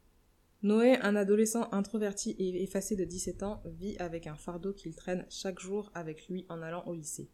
Noé, 0.62 0.98
un 1.02 1.16
adolescent 1.16 1.68
introverti 1.72 2.32
et 2.38 2.64
effacé 2.64 2.96
de 2.96 3.04
17 3.04 3.44
ans, 3.44 3.62
vit 3.66 3.98
avec 3.98 4.28
un 4.28 4.36
fardeau 4.36 4.74
qu'il 4.74 4.96
traîne 4.96 5.26
chaque 5.30 5.60
jour 5.60 5.92
avec 5.94 6.28
lui 6.28 6.46
en 6.50 6.62
allant 6.62 6.84
au 6.86 6.94
lycée. 6.94 7.30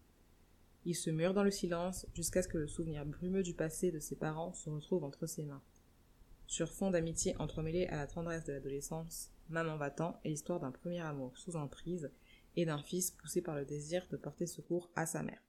Il 0.86 0.96
se 0.96 1.10
mure 1.10 1.34
dans 1.34 1.44
le 1.44 1.52
silence 1.52 2.06
jusqu'à 2.14 2.42
ce 2.42 2.48
que 2.48 2.58
le 2.58 2.68
souvenir 2.68 3.06
brumeux 3.06 3.44
du 3.44 3.54
passé 3.54 3.92
de 3.92 4.00
ses 4.00 4.18
parents 4.18 4.54
se 4.54 4.70
retrouve 4.70 5.04
entre 5.04 5.28
ses 5.28 5.44
mains. 5.44 5.62
Sur 6.48 6.70
fond 6.70 6.92
d'amitié 6.92 7.36
entremêlée 7.40 7.88
à 7.88 7.96
la 7.96 8.08
tendresse 8.08 8.44
de 8.44 8.52
l'adolescence, 8.52 9.33
Maman 9.50 9.78
va-t'en 9.78 10.20
est 10.24 10.30
l'histoire 10.30 10.60
d'un 10.60 10.72
premier 10.72 11.00
amour 11.00 11.38
sous 11.38 11.56
emprise 11.56 12.12
et 12.56 12.66
d'un 12.66 12.82
fils 12.82 13.12
poussé 13.12 13.42
par 13.42 13.56
le 13.56 13.66
désir 13.66 14.06
de 14.12 14.18
porter 14.18 14.46
secours 14.46 14.90
à 14.96 15.06
sa 15.06 15.24
mère. 15.24 15.42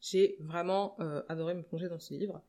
J'ai 0.00 0.36
vraiment 0.40 0.96
euh, 1.00 1.22
adoré 1.28 1.54
me 1.54 1.62
plonger 1.62 1.88
dans 1.88 1.98
ce 1.98 2.14
livre, 2.14 2.42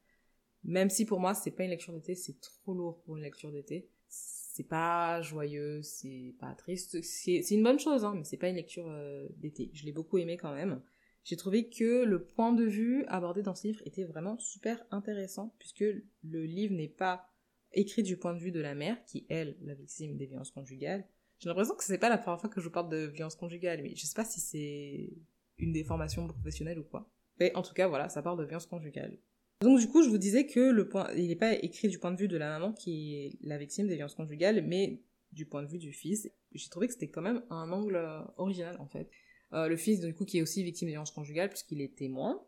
même 0.63 0.89
si 0.89 1.05
pour 1.05 1.19
moi 1.19 1.33
c'est 1.33 1.51
pas 1.51 1.63
une 1.63 1.69
lecture 1.69 1.93
d'été, 1.93 2.15
c'est 2.15 2.39
trop 2.41 2.73
lourd 2.73 3.01
pour 3.03 3.17
une 3.17 3.23
lecture 3.23 3.51
d'été. 3.51 3.89
C'est 4.07 4.67
pas 4.67 5.21
joyeux, 5.21 5.81
c'est 5.81 6.33
pas 6.39 6.53
triste, 6.55 7.01
c'est 7.01 7.51
une 7.51 7.63
bonne 7.63 7.79
chose, 7.79 8.05
hein, 8.05 8.13
mais 8.15 8.23
c'est 8.23 8.37
pas 8.37 8.49
une 8.49 8.55
lecture 8.55 8.87
euh, 8.87 9.27
d'été. 9.37 9.69
Je 9.73 9.85
l'ai 9.85 9.91
beaucoup 9.91 10.17
aimé 10.17 10.37
quand 10.37 10.53
même 10.53 10.81
j'ai 11.25 11.37
trouvé 11.37 11.67
que 11.67 12.03
le 12.03 12.23
point 12.23 12.53
de 12.53 12.63
vue 12.63 13.03
abordé 13.07 13.41
dans 13.41 13.55
ce 13.55 13.67
livre 13.67 13.81
était 13.83 14.03
vraiment 14.03 14.37
super 14.37 14.85
intéressant, 14.91 15.55
puisque 15.57 15.83
le 16.23 16.45
livre 16.45 16.75
n'est 16.75 16.87
pas 16.87 17.27
écrit 17.75 18.03
du 18.03 18.17
point 18.17 18.33
de 18.33 18.39
vue 18.39 18.51
de 18.51 18.59
la 18.59 18.75
mère, 18.75 19.03
qui, 19.05 19.25
elle, 19.29 19.57
la 19.61 19.75
victime 19.75 20.17
des 20.17 20.25
violences 20.25 20.51
conjugales. 20.51 21.07
J'ai 21.39 21.49
l'impression 21.49 21.75
que 21.75 21.83
c'est 21.83 21.97
pas 21.97 22.09
la 22.09 22.17
première 22.17 22.39
fois 22.39 22.49
que 22.49 22.61
je 22.61 22.69
parle 22.69 22.89
de 22.89 23.05
violences 23.07 23.35
conjugales, 23.35 23.81
mais 23.83 23.95
je 23.95 24.05
sais 24.05 24.15
pas 24.15 24.25
si 24.25 24.39
c'est 24.39 25.13
une 25.57 25.73
déformation 25.73 26.27
professionnelle 26.27 26.79
ou 26.79 26.83
quoi. 26.83 27.11
Mais 27.39 27.53
en 27.55 27.61
tout 27.61 27.73
cas, 27.73 27.87
voilà, 27.87 28.09
ça 28.09 28.21
parle 28.21 28.39
de 28.39 28.45
violences 28.45 28.67
conjugales. 28.67 29.17
Donc 29.61 29.79
du 29.79 29.87
coup, 29.87 30.03
je 30.03 30.09
vous 30.09 30.17
disais 30.17 30.45
que 30.45 30.59
le 30.59 30.87
point, 30.87 31.09
il 31.15 31.27
n'est 31.27 31.35
pas 31.35 31.53
écrit 31.53 31.87
du 31.87 31.99
point 31.99 32.11
de 32.11 32.17
vue 32.17 32.27
de 32.27 32.37
la 32.37 32.49
maman 32.49 32.73
qui 32.73 33.15
est 33.15 33.37
la 33.41 33.57
victime 33.57 33.87
des 33.87 33.95
violences 33.95 34.15
conjugales, 34.15 34.65
mais 34.65 35.01
du 35.31 35.45
point 35.45 35.63
de 35.63 35.67
vue 35.67 35.77
du 35.77 35.91
fils. 35.91 36.29
J'ai 36.53 36.69
trouvé 36.69 36.87
que 36.87 36.93
c'était 36.93 37.09
quand 37.09 37.21
même 37.21 37.43
un 37.49 37.71
angle 37.71 38.01
original 38.37 38.77
en 38.79 38.87
fait. 38.87 39.09
Euh, 39.53 39.67
le 39.67 39.77
fils, 39.77 39.99
du 40.01 40.13
coup, 40.13 40.25
qui 40.25 40.39
est 40.39 40.41
aussi 40.41 40.63
victime 40.63 40.87
de 40.87 40.91
violence 40.91 41.11
conjugale, 41.11 41.49
puisqu'il 41.49 41.81
est 41.81 41.95
témoin. 41.95 42.43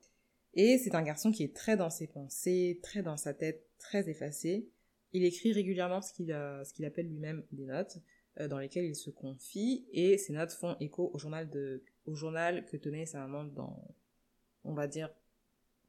Et 0.53 0.77
c'est 0.77 0.95
un 0.95 1.03
garçon 1.03 1.31
qui 1.31 1.43
est 1.43 1.55
très 1.55 1.77
dans 1.77 1.89
ses 1.89 2.07
pensées, 2.07 2.79
très 2.81 3.03
dans 3.03 3.17
sa 3.17 3.33
tête, 3.33 3.67
très 3.77 4.09
effacé. 4.09 4.69
Il 5.13 5.23
écrit 5.23 5.53
régulièrement 5.53 6.01
ce 6.01 6.13
qu'il 6.13 6.31
euh, 6.31 6.63
ce 6.63 6.73
qu'il 6.73 6.85
appelle 6.85 7.07
lui-même 7.07 7.43
des 7.51 7.65
notes, 7.65 7.97
euh, 8.39 8.47
dans 8.47 8.59
lesquelles 8.59 8.85
il 8.85 8.95
se 8.95 9.09
confie, 9.09 9.87
et 9.91 10.17
ces 10.17 10.33
notes 10.33 10.51
font 10.51 10.75
écho 10.79 11.09
au 11.13 11.17
journal, 11.17 11.49
de, 11.49 11.83
au 12.05 12.15
journal 12.15 12.65
que 12.65 12.77
tenait 12.77 13.05
sa 13.05 13.19
maman 13.19 13.45
dans, 13.45 13.95
on 14.63 14.73
va 14.73 14.87
dire, 14.87 15.09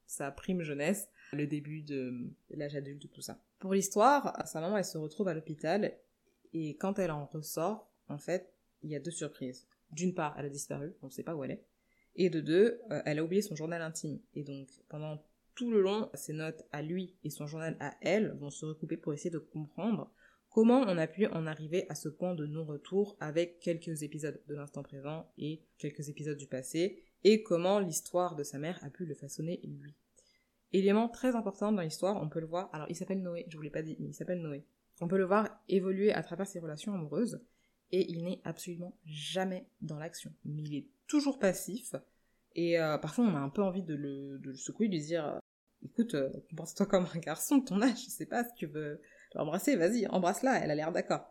sa 0.07 0.31
prime 0.31 0.63
jeunesse, 0.63 1.09
le 1.33 1.47
début 1.47 1.83
de 1.83 2.31
l'âge 2.51 2.77
adulte, 2.77 3.11
tout 3.13 3.21
ça. 3.21 3.43
Pour 3.59 3.75
l'histoire, 3.75 4.47
sa 4.47 4.61
maman, 4.61 4.79
elle 4.79 4.85
se 4.85 4.97
retrouve 4.97 5.29
à 5.29 5.35
l'hôpital, 5.35 5.99
et 6.55 6.77
quand 6.77 6.99
elle 6.99 7.11
en 7.11 7.27
ressort, 7.27 7.91
en 8.09 8.19
fait, 8.19 8.55
il 8.83 8.91
y 8.91 8.97
a 8.97 9.01
deux 9.01 9.11
surprises 9.11 9.67
d'une 9.91 10.15
part, 10.15 10.35
elle 10.39 10.47
a 10.47 10.51
disparu, 10.51 10.95
on 11.03 11.07
ne 11.07 11.13
sait 11.13 11.23
pas 11.23 11.35
où 11.35 11.45
elle 11.45 11.53
est, 11.53 11.65
et 12.17 12.31
de 12.31 12.41
deux, 12.41 12.81
euh, 12.91 13.03
elle 13.05 13.19
a 13.19 13.25
oublié 13.25 13.43
son 13.43 13.55
journal 13.55 13.81
intime. 13.81 14.21
Et 14.35 14.43
donc, 14.43 14.69
pendant 14.89 15.23
tout 15.59 15.73
le 15.73 15.83
long, 15.83 16.09
ses 16.15 16.35
notes 16.35 16.65
à 16.71 16.83
lui 16.83 17.17
et 17.25 17.31
son 17.31 17.49
journal 17.49 17.77
à 17.81 17.93
elle 18.01 18.37
vont 18.39 18.49
se 18.49 18.65
recouper 18.65 18.97
pour 18.97 19.13
essayer 19.13 19.31
de 19.31 19.41
comprendre 19.41 20.09
Comment 20.51 20.83
on 20.83 20.97
a 20.97 21.09
pu 21.09 21.27
en 21.27 21.49
arriver 21.49 21.85
à 21.89 21.97
ce 21.97 22.09
point 22.09 22.37
de 22.37 22.47
non-retour 22.47 23.17
avec 23.19 23.59
quelques 23.59 24.05
épisodes 24.05 24.41
de 24.47 24.55
l'instant 24.55 24.85
présent 24.85 25.29
et 25.37 25.65
quelques 25.77 26.09
épisodes 26.09 26.39
du 26.39 26.47
passé, 26.47 27.03
et 27.25 27.43
comment 27.43 27.81
l'histoire 27.81 28.37
de 28.37 28.45
sa 28.45 28.59
mère 28.59 28.79
a 28.83 28.91
pu 28.91 29.05
le 29.05 29.17
façonner 29.17 29.61
lui. 29.65 29.95
Élément 30.73 31.09
très 31.09 31.35
important 31.35 31.73
dans 31.73 31.83
l'histoire, 31.83 32.23
on 32.23 32.29
peut 32.29 32.41
le 32.41 32.47
voir, 32.47 32.71
alors 32.73 32.87
il 32.89 32.95
s'appelle 32.95 33.21
Noé, 33.21 33.45
je 33.49 33.57
vous 33.57 33.63
l'ai 33.63 33.71
pas 33.71 33.83
dit, 33.83 33.97
mais 33.99 34.11
il 34.11 34.15
s'appelle 34.15 34.41
Noé. 34.41 34.65
On 35.01 35.09
peut 35.09 35.19
le 35.19 35.27
voir 35.27 35.49
évoluer 35.69 36.13
à 36.13 36.23
travers 36.23 36.47
ses 36.47 36.61
relations 36.61 36.95
amoureuses, 36.95 37.41
et 37.91 38.09
il 38.11 38.23
n'est 38.23 38.41
absolument 38.45 38.97
jamais 39.05 39.67
dans 39.81 39.99
l'action. 39.99 40.33
Mais 40.45 40.63
il 40.63 40.75
est 40.77 40.87
toujours 41.09 41.41
passif, 41.41 41.97
et 42.55 42.79
euh, 42.79 42.97
parfois 42.97 43.25
on 43.25 43.35
a 43.35 43.41
un 43.41 43.51
peu 43.51 43.63
envie 43.63 43.83
de 43.83 43.95
le, 43.95 44.39
de 44.39 44.51
le 44.51 44.57
secouer, 44.57 44.87
de 44.89 44.95
lui 44.95 45.03
dire 45.03 45.41
écoute, 45.85 46.15
euh, 46.15 46.31
comporte-toi 46.51 46.87
comme 46.87 47.07
un 47.15 47.19
garçon 47.19 47.59
de 47.59 47.65
ton 47.65 47.83
âge, 47.83 48.05
je 48.05 48.11
sais 48.11 48.27
pas 48.27 48.45
si 48.45 48.55
tu 48.55 48.67
veux 48.67 49.01
l'embrasser, 49.35 49.77
vas-y, 49.77 50.07
embrasse-la, 50.07 50.63
elle 50.63 50.71
a 50.71 50.75
l'air 50.75 50.93
d'accord. 50.93 51.31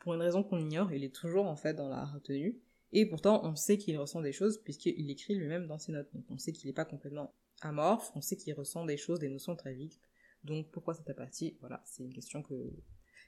Pour 0.00 0.14
une 0.14 0.22
raison 0.22 0.42
qu'on 0.42 0.58
ignore, 0.58 0.92
il 0.92 1.04
est 1.04 1.14
toujours 1.14 1.46
en 1.46 1.56
fait 1.56 1.74
dans 1.74 1.88
la 1.88 2.04
retenue, 2.04 2.58
et 2.92 3.06
pourtant 3.06 3.44
on 3.44 3.54
sait 3.56 3.78
qu'il 3.78 3.98
ressent 3.98 4.22
des 4.22 4.32
choses 4.32 4.62
puisqu'il 4.62 5.10
écrit 5.10 5.34
lui-même 5.34 5.66
dans 5.66 5.78
ses 5.78 5.92
notes, 5.92 6.12
donc 6.12 6.24
on 6.30 6.38
sait 6.38 6.52
qu'il 6.52 6.68
n'est 6.68 6.74
pas 6.74 6.84
complètement 6.84 7.34
amorphe, 7.60 8.10
on 8.14 8.20
sait 8.20 8.36
qu'il 8.36 8.54
ressent 8.54 8.84
des 8.84 8.96
choses, 8.96 9.18
des 9.18 9.28
notions 9.28 9.56
très 9.56 9.74
vite, 9.74 10.00
donc 10.44 10.70
pourquoi 10.70 10.94
cette 10.94 11.10
apathie 11.10 11.56
Voilà, 11.60 11.82
c'est 11.84 12.02
une 12.02 12.12
question 12.12 12.42
que, 12.42 12.54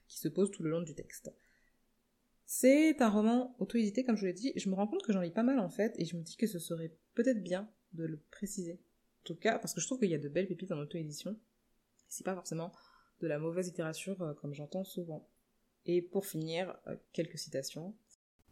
qui 0.08 0.18
se 0.18 0.28
pose 0.28 0.50
tout 0.50 0.62
le 0.62 0.70
long 0.70 0.82
du 0.82 0.94
texte. 0.94 1.32
C'est 2.46 3.00
un 3.00 3.08
roman 3.08 3.54
auto-édité, 3.60 4.04
comme 4.04 4.16
je 4.16 4.22
vous 4.22 4.26
l'ai 4.26 4.32
dit. 4.32 4.52
Je 4.56 4.68
me 4.68 4.74
rends 4.74 4.88
compte 4.88 5.04
que 5.04 5.12
j'en 5.12 5.20
lis 5.20 5.30
pas 5.30 5.44
mal 5.44 5.60
en 5.60 5.68
fait, 5.68 5.94
et 5.98 6.04
je 6.04 6.16
me 6.16 6.22
dis 6.22 6.36
que 6.36 6.46
ce 6.46 6.58
serait 6.58 6.96
peut-être 7.14 7.42
bien 7.42 7.70
de 7.92 8.04
le 8.04 8.18
préciser. 8.30 8.80
En 9.20 9.24
tout 9.24 9.36
cas, 9.36 9.58
parce 9.58 9.74
que 9.74 9.80
je 9.80 9.86
trouve 9.86 9.98
qu'il 9.98 10.10
y 10.10 10.14
a 10.14 10.18
de 10.18 10.28
belles 10.28 10.46
pépites 10.46 10.72
en 10.72 10.78
auto-édition. 10.78 11.38
C'est 12.08 12.24
pas 12.24 12.34
forcément 12.34 12.72
de 13.20 13.26
la 13.26 13.38
mauvaise 13.38 13.66
littérature 13.66 14.20
euh, 14.22 14.34
comme 14.34 14.54
j'entends 14.54 14.84
souvent. 14.84 15.28
Et 15.86 16.02
pour 16.02 16.26
finir, 16.26 16.76
euh, 16.86 16.96
quelques 17.12 17.38
citations. 17.38 17.94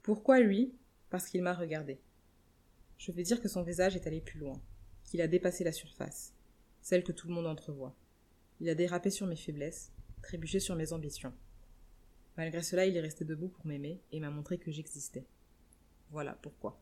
Pourquoi 0.03 0.41
lui? 0.41 0.75
Parce 1.11 1.27
qu'il 1.27 1.43
m'a 1.43 1.55
regardé. 1.55 2.01
Je 2.99 3.13
veux 3.13 3.23
dire 3.23 3.41
que 3.41 3.49
son 3.49 3.63
visage 3.63 3.97
est 3.97 4.07
allé 4.07 4.21
plus 4.21 4.39
loin, 4.39 4.61
qu'il 5.05 5.23
a 5.23 5.29
dépassé 5.29 5.65
la 5.65 5.73
surface, 5.73 6.35
celle 6.83 7.05
que 7.05 7.13
tout 7.13 7.29
le 7.29 7.35
monde 7.35 7.47
entrevoit. 7.47 7.97
Il 8.61 8.69
a 8.69 8.75
dérapé 8.75 9.11
sur 9.11 9.27
mes 9.27 9.37
faiblesses, 9.37 9.93
trébuché 10.23 10.61
sur 10.61 10.75
mes 10.75 10.93
ambitions. 10.93 11.33
Malgré 12.37 12.63
cela, 12.63 12.87
il 12.87 12.97
est 12.97 13.01
resté 13.01 13.25
debout 13.25 13.49
pour 13.49 13.67
m'aimer 13.67 14.03
et 14.13 14.21
m'a 14.21 14.31
montré 14.31 14.59
que 14.59 14.71
j'existais. 14.71 15.27
Voilà 16.11 16.35
pourquoi. 16.35 16.81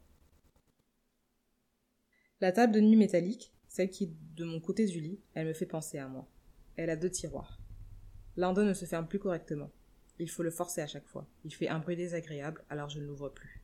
La 2.41 2.53
table 2.53 2.75
de 2.75 2.81
nuit 2.81 2.97
métallique, 2.97 3.53
celle 3.77 3.91
qui 3.91 4.11
de 4.37 4.47
mon 4.47 4.59
côté 4.59 4.87
du 4.87 5.01
lit, 5.01 5.21
elle 5.35 5.47
me 5.47 5.53
fait 5.53 5.67
penser 5.67 5.99
à 5.99 6.09
moi. 6.09 6.27
Elle 6.77 6.89
a 6.89 6.97
deux 6.97 7.11
tiroirs. 7.11 7.61
L'un 8.39 8.55
d'eux 8.55 8.65
ne 8.65 8.73
se 8.73 8.87
ferme 8.87 9.07
plus 9.07 9.19
correctement. 9.19 9.71
Il 10.19 10.31
faut 10.31 10.43
le 10.43 10.51
forcer 10.51 10.81
à 10.81 10.87
chaque 10.87 11.07
fois. 11.07 11.29
Il 11.45 11.53
fait 11.53 11.69
un 11.69 11.79
bruit 11.79 11.95
désagréable, 11.95 12.65
alors 12.71 12.89
je 12.89 13.01
ne 13.01 13.05
l'ouvre 13.05 13.29
plus. 13.29 13.63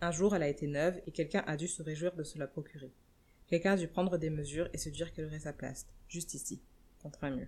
Un 0.00 0.10
jour, 0.10 0.34
elle 0.34 0.42
a 0.42 0.48
été 0.48 0.66
neuve 0.66 1.00
et 1.06 1.12
quelqu'un 1.12 1.44
a 1.46 1.56
dû 1.56 1.68
se 1.68 1.84
réjouir 1.84 2.16
de 2.16 2.24
se 2.24 2.36
la 2.36 2.48
procurer. 2.48 2.92
Quelqu'un 3.46 3.74
a 3.74 3.76
dû 3.76 3.86
prendre 3.86 4.18
des 4.18 4.28
mesures 4.28 4.68
et 4.72 4.78
se 4.78 4.88
dire 4.88 5.12
qu'elle 5.12 5.26
aurait 5.26 5.38
sa 5.38 5.52
place, 5.52 5.86
juste 6.08 6.34
ici, 6.34 6.60
contre 7.00 7.22
un 7.22 7.30
mur. 7.30 7.46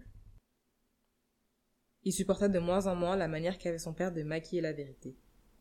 Il 2.05 2.13
supporta 2.13 2.49
de 2.49 2.61
moins 2.61 2.87
en 2.87 2.95
moins 2.95 3.17
la 3.17 3.27
manière 3.27 3.59
qu'avait 3.59 3.79
son 3.79 3.95
père 3.95 4.13
de 4.13 4.23
maquiller 4.23 4.63
la 4.63 4.73
vérité. 4.73 5.17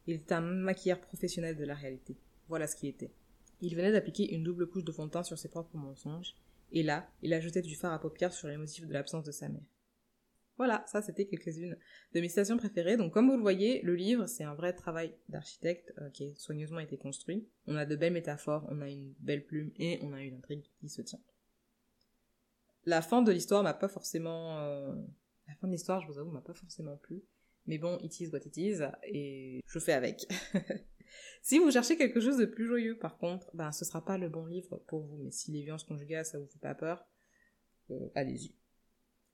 Il 0.05 0.13
était 0.13 0.36
un 0.36 0.41
maquilleur 0.41 1.01
professionnel 1.01 1.55
de 1.55 1.65
la 1.65 1.74
réalité. 1.74 2.15
Voilà 2.50 2.67
ce 2.67 2.75
qu'il 2.75 2.89
était. 2.89 3.15
Il 3.61 3.75
venait 3.75 3.91
d'appliquer 3.91 4.33
une 4.33 4.43
double 4.43 4.67
couche 4.67 4.83
de 4.83 4.91
fond 4.91 5.05
de 5.05 5.11
teint 5.11 5.23
sur 5.23 5.37
ses 5.37 5.49
propres 5.49 5.75
mensonges, 5.77 6.35
et 6.71 6.83
là, 6.83 7.09
il 7.21 7.33
ajoutait 7.33 7.61
du 7.61 7.75
fard 7.75 7.93
à 7.93 7.99
paupières 7.99 8.33
sur 8.33 8.47
les 8.47 8.57
motifs 8.57 8.85
de 8.85 8.93
l'absence 8.93 9.23
de 9.23 9.31
sa 9.31 9.49
mère. 9.49 9.63
Voilà, 10.59 10.83
ça 10.87 11.01
c'était 11.01 11.25
quelques-unes 11.25 11.77
de 12.13 12.19
mes 12.19 12.27
citations 12.27 12.57
préférées. 12.57 12.97
Donc 12.97 13.13
comme 13.13 13.29
vous 13.29 13.37
le 13.37 13.41
voyez, 13.41 13.81
le 13.81 13.95
livre 13.95 14.27
c'est 14.27 14.43
un 14.43 14.55
vrai 14.55 14.73
travail 14.73 15.15
d'architecte 15.29 15.93
euh, 15.99 16.09
qui 16.09 16.25
a 16.25 16.35
soigneusement 16.35 16.79
été 16.79 16.97
construit. 16.97 17.47
On 17.65 17.77
a 17.77 17.85
de 17.85 17.95
belles 17.95 18.11
métaphores, 18.11 18.67
on 18.69 18.81
a 18.81 18.89
une 18.89 19.13
belle 19.21 19.45
plume 19.45 19.71
et 19.77 19.99
on 20.01 20.11
a 20.11 20.21
une 20.21 20.35
intrigue 20.35 20.65
qui 20.81 20.89
se 20.89 21.01
tient. 21.01 21.21
La 22.85 23.01
fin 23.01 23.21
de 23.21 23.31
l'histoire 23.31 23.63
m'a 23.63 23.73
pas 23.73 23.87
forcément 23.87 24.59
euh, 24.59 24.93
la 25.47 25.55
fin 25.55 25.67
de 25.67 25.71
l'histoire, 25.71 26.01
je 26.01 26.07
vous 26.07 26.19
avoue, 26.19 26.31
m'a 26.31 26.41
pas 26.41 26.53
forcément 26.53 26.97
plu. 26.97 27.23
Mais 27.65 27.77
bon, 27.77 27.97
it 27.99 28.19
is 28.19 28.27
what 28.27 28.39
it 28.39 28.57
is, 28.57 28.79
et 29.03 29.61
je 29.65 29.79
fais 29.79 29.93
avec. 29.93 30.27
si 31.41 31.59
vous 31.59 31.71
cherchez 31.71 31.97
quelque 31.97 32.19
chose 32.19 32.37
de 32.37 32.45
plus 32.45 32.65
joyeux, 32.65 32.97
par 32.97 33.17
contre, 33.17 33.49
ben, 33.55 33.71
ce 33.71 33.85
sera 33.85 34.03
pas 34.03 34.17
le 34.17 34.29
bon 34.29 34.45
livre 34.45 34.77
pour 34.87 35.01
vous. 35.01 35.17
Mais 35.23 35.31
si 35.31 35.51
les 35.51 35.61
violences 35.61 35.83
conjugales, 35.83 36.25
ça 36.25 36.39
vous 36.39 36.47
fait 36.47 36.59
pas 36.59 36.75
peur, 36.75 37.05
euh, 37.91 38.09
allez-y. 38.15 38.55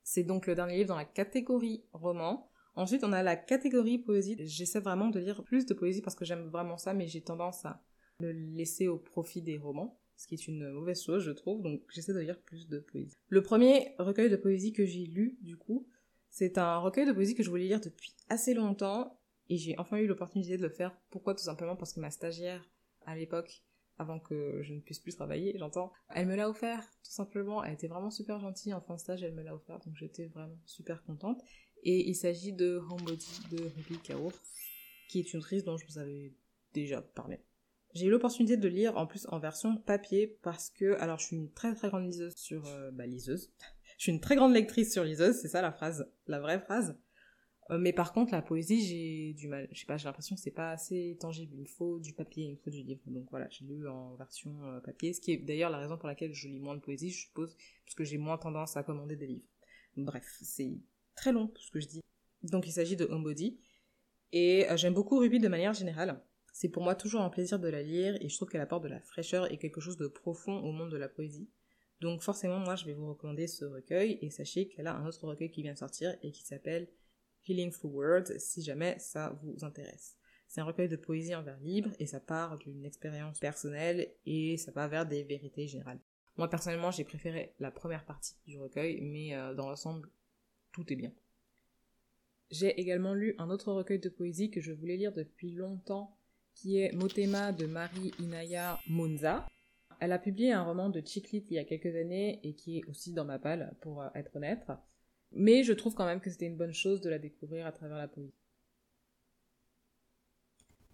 C'est 0.03 0.23
donc 0.23 0.47
le 0.47 0.55
dernier 0.55 0.77
livre 0.77 0.89
dans 0.89 0.97
la 0.97 1.05
catégorie 1.05 1.83
roman. 1.93 2.51
Ensuite, 2.75 3.03
on 3.03 3.13
a 3.13 3.23
la 3.23 3.35
catégorie 3.35 3.97
poésie. 3.97 4.37
J'essaie 4.39 4.79
vraiment 4.79 5.09
de 5.09 5.19
lire 5.19 5.43
plus 5.43 5.65
de 5.65 5.73
poésie 5.73 6.01
parce 6.01 6.15
que 6.15 6.25
j'aime 6.25 6.49
vraiment 6.49 6.77
ça, 6.77 6.93
mais 6.93 7.07
j'ai 7.07 7.21
tendance 7.21 7.65
à 7.65 7.81
le 8.19 8.31
laisser 8.31 8.87
au 8.87 8.97
profit 8.97 9.41
des 9.41 9.57
romans, 9.57 9.99
ce 10.15 10.27
qui 10.27 10.35
est 10.35 10.47
une 10.47 10.69
mauvaise 10.71 11.01
chose, 11.01 11.23
je 11.23 11.31
trouve. 11.31 11.61
Donc, 11.61 11.81
j'essaie 11.89 12.13
de 12.13 12.19
lire 12.19 12.39
plus 12.39 12.67
de 12.67 12.79
poésie. 12.79 13.17
Le 13.29 13.41
premier 13.41 13.95
recueil 13.97 14.29
de 14.29 14.35
poésie 14.35 14.73
que 14.73 14.85
j'ai 14.85 15.05
lu, 15.05 15.37
du 15.41 15.57
coup, 15.57 15.87
c'est 16.29 16.57
un 16.57 16.77
recueil 16.77 17.05
de 17.05 17.13
poésie 17.13 17.33
que 17.33 17.43
je 17.43 17.49
voulais 17.49 17.65
lire 17.65 17.81
depuis 17.81 18.15
assez 18.29 18.53
longtemps 18.53 19.19
et 19.49 19.57
j'ai 19.57 19.77
enfin 19.77 19.97
eu 19.97 20.07
l'opportunité 20.07 20.57
de 20.57 20.61
le 20.61 20.69
faire. 20.69 20.95
Pourquoi? 21.09 21.35
Tout 21.35 21.43
simplement 21.43 21.75
parce 21.75 21.93
que 21.93 21.99
ma 21.99 22.11
stagiaire 22.11 22.63
à 23.05 23.15
l'époque, 23.15 23.63
avant 23.97 24.19
que 24.19 24.61
je 24.63 24.73
ne 24.73 24.79
puisse 24.79 24.99
plus 24.99 25.15
travailler, 25.15 25.55
j'entends, 25.57 25.91
elle 26.09 26.27
me 26.27 26.35
l'a 26.35 26.49
offert, 26.49 26.81
tout 27.03 27.11
simplement. 27.11 27.63
Elle 27.63 27.73
était 27.73 27.87
vraiment 27.87 28.11
super 28.11 28.39
gentille 28.39 28.73
en 28.73 28.81
fin 28.81 28.95
de 28.95 28.99
stage, 28.99 29.23
elle 29.23 29.33
me 29.33 29.43
l'a 29.43 29.55
offert, 29.55 29.79
donc 29.79 29.95
j'étais 29.95 30.27
vraiment 30.27 30.57
super 30.65 31.03
contente. 31.03 31.41
Et 31.83 32.09
il 32.09 32.15
s'agit 32.15 32.51
de 32.51 32.81
Homebody 32.89 33.39
de 33.51 33.63
Ruby 33.75 33.99
Kaur, 34.03 34.31
qui 35.07 35.19
est 35.19 35.33
une 35.33 35.39
autrice 35.39 35.63
dont 35.63 35.77
je 35.77 35.85
vous 35.85 35.99
avais 35.99 36.33
déjà 36.73 37.01
parlé. 37.01 37.39
J'ai 37.93 38.07
eu 38.07 38.09
l'opportunité 38.09 38.57
de 38.57 38.67
lire 38.67 38.97
en 38.97 39.07
plus 39.07 39.25
en 39.29 39.39
version 39.39 39.77
papier 39.77 40.37
parce 40.41 40.69
que, 40.69 40.99
alors 40.99 41.17
je 41.17 41.27
suis 41.27 41.37
une 41.37 41.51
très 41.51 41.73
très 41.73 41.87
grande 41.87 42.05
liseuse 42.05 42.33
sur, 42.35 42.65
euh, 42.67 42.91
bah 42.91 43.05
liseuse, 43.05 43.53
je 43.97 44.03
suis 44.03 44.11
une 44.11 44.19
très 44.19 44.35
grande 44.35 44.53
lectrice 44.53 44.91
sur 44.91 45.05
liseuse, 45.05 45.37
c'est 45.41 45.47
ça 45.47 45.61
la 45.61 45.71
phrase, 45.71 46.11
la 46.27 46.39
vraie 46.41 46.59
phrase. 46.59 46.97
Euh, 47.71 47.79
mais 47.79 47.93
par 47.93 48.13
contre, 48.13 48.31
la 48.31 48.41
poésie, 48.41 48.85
j'ai 48.85 49.33
du 49.33 49.47
mal. 49.47 49.67
Je 49.71 49.79
sais 49.79 49.85
pas, 49.85 49.97
j'ai 49.97 50.05
l'impression 50.05 50.35
que 50.35 50.41
c'est 50.41 50.51
pas 50.51 50.71
assez 50.71 51.17
tangible. 51.19 51.53
Il 51.55 51.61
me 51.61 51.67
faut 51.67 51.99
du 51.99 52.13
papier, 52.13 52.45
il 52.45 52.51
me 52.51 52.57
faut 52.57 52.69
du 52.69 52.83
livre. 52.83 53.01
Donc 53.07 53.27
voilà, 53.31 53.47
j'ai 53.49 53.65
lu 53.65 53.87
en 53.87 54.15
version 54.15 54.63
euh, 54.65 54.79
papier, 54.79 55.13
ce 55.13 55.21
qui 55.21 55.31
est 55.31 55.37
d'ailleurs 55.37 55.71
la 55.71 55.79
raison 55.79 55.97
pour 55.97 56.07
laquelle 56.07 56.33
je 56.33 56.47
lis 56.47 56.59
moins 56.59 56.75
de 56.75 56.81
poésie, 56.81 57.09
je 57.09 57.21
suppose, 57.21 57.55
parce 57.85 57.95
que 57.95 58.03
j'ai 58.03 58.17
moins 58.17 58.37
tendance 58.37 58.77
à 58.77 58.83
commander 58.83 59.15
des 59.15 59.27
livres. 59.27 59.45
Bref, 59.97 60.37
c'est 60.41 60.77
très 61.15 61.31
long 61.31 61.51
ce 61.55 61.71
que 61.71 61.79
je 61.79 61.87
dis. 61.87 62.01
Donc 62.43 62.67
il 62.67 62.71
s'agit 62.71 62.95
de 62.95 63.05
Homebody. 63.05 63.59
Et 64.31 64.69
euh, 64.69 64.77
j'aime 64.77 64.93
beaucoup 64.93 65.17
Ruby 65.17 65.39
de 65.39 65.47
manière 65.47 65.73
générale. 65.73 66.21
C'est 66.53 66.69
pour 66.69 66.83
moi 66.83 66.95
toujours 66.95 67.21
un 67.21 67.29
plaisir 67.29 67.59
de 67.59 67.67
la 67.67 67.81
lire 67.81 68.17
et 68.21 68.29
je 68.29 68.35
trouve 68.35 68.49
qu'elle 68.49 68.61
apporte 68.61 68.83
de 68.83 68.89
la 68.89 69.01
fraîcheur 69.01 69.51
et 69.51 69.57
quelque 69.57 69.81
chose 69.81 69.97
de 69.97 70.07
profond 70.07 70.57
au 70.59 70.71
monde 70.71 70.91
de 70.91 70.97
la 70.97 71.09
poésie. 71.09 71.49
Donc 72.01 72.21
forcément, 72.21 72.59
moi, 72.59 72.75
je 72.75 72.85
vais 72.85 72.93
vous 72.93 73.07
recommander 73.07 73.47
ce 73.47 73.65
recueil 73.65 74.19
et 74.21 74.29
sachez 74.29 74.67
qu'elle 74.67 74.87
a 74.87 74.95
un 74.95 75.05
autre 75.05 75.25
recueil 75.25 75.49
qui 75.49 75.63
vient 75.63 75.73
de 75.73 75.77
sortir 75.77 76.15
et 76.21 76.31
qui 76.31 76.45
s'appelle 76.45 76.87
Healing 77.47 77.71
Through 77.71 77.93
Words, 77.93 78.39
si 78.39 78.61
jamais 78.61 78.97
ça 78.99 79.37
vous 79.43 79.63
intéresse. 79.63 80.17
C'est 80.47 80.61
un 80.61 80.65
recueil 80.65 80.87
de 80.87 80.95
poésie 80.95 81.35
en 81.35 81.43
vers 81.43 81.59
libre 81.59 81.91
et 81.99 82.05
ça 82.05 82.19
part 82.19 82.57
d'une 82.57 82.85
expérience 82.85 83.39
personnelle 83.39 84.09
et 84.25 84.57
ça 84.57 84.71
va 84.71 84.87
vers 84.87 85.05
des 85.05 85.23
vérités 85.23 85.67
générales. 85.67 85.99
Moi 86.37 86.49
personnellement, 86.49 86.91
j'ai 86.91 87.03
préféré 87.03 87.53
la 87.59 87.71
première 87.71 88.05
partie 88.05 88.35
du 88.45 88.57
recueil, 88.57 89.01
mais 89.01 89.35
euh, 89.35 89.53
dans 89.53 89.69
l'ensemble, 89.69 90.09
tout 90.71 90.91
est 90.91 90.95
bien. 90.95 91.11
J'ai 92.51 92.79
également 92.79 93.13
lu 93.13 93.35
un 93.37 93.49
autre 93.49 93.71
recueil 93.73 93.99
de 93.99 94.09
poésie 94.09 94.51
que 94.51 94.61
je 94.61 94.71
voulais 94.71 94.97
lire 94.97 95.13
depuis 95.13 95.51
longtemps, 95.51 96.15
qui 96.53 96.79
est 96.79 96.93
Motema 96.93 97.51
de 97.51 97.65
Marie 97.65 98.13
Inaya 98.19 98.79
Monza. 98.87 99.47
Elle 99.99 100.11
a 100.11 100.19
publié 100.19 100.51
un 100.51 100.63
roman 100.63 100.89
de 100.89 101.01
chick 101.01 101.31
il 101.33 101.53
y 101.53 101.57
a 101.57 101.63
quelques 101.63 101.95
années 101.95 102.39
et 102.43 102.53
qui 102.53 102.77
est 102.79 102.85
aussi 102.85 103.13
dans 103.13 103.25
ma 103.25 103.39
palle, 103.39 103.75
pour 103.81 104.01
euh, 104.01 104.09
être 104.15 104.35
honnête. 104.35 104.65
Mais 105.31 105.63
je 105.63 105.73
trouve 105.73 105.95
quand 105.95 106.05
même 106.05 106.21
que 106.21 106.29
c'était 106.29 106.45
une 106.45 106.57
bonne 106.57 106.73
chose 106.73 107.01
de 107.01 107.09
la 107.09 107.19
découvrir 107.19 107.65
à 107.65 107.71
travers 107.71 107.97
la 107.97 108.07
poésie. 108.07 108.33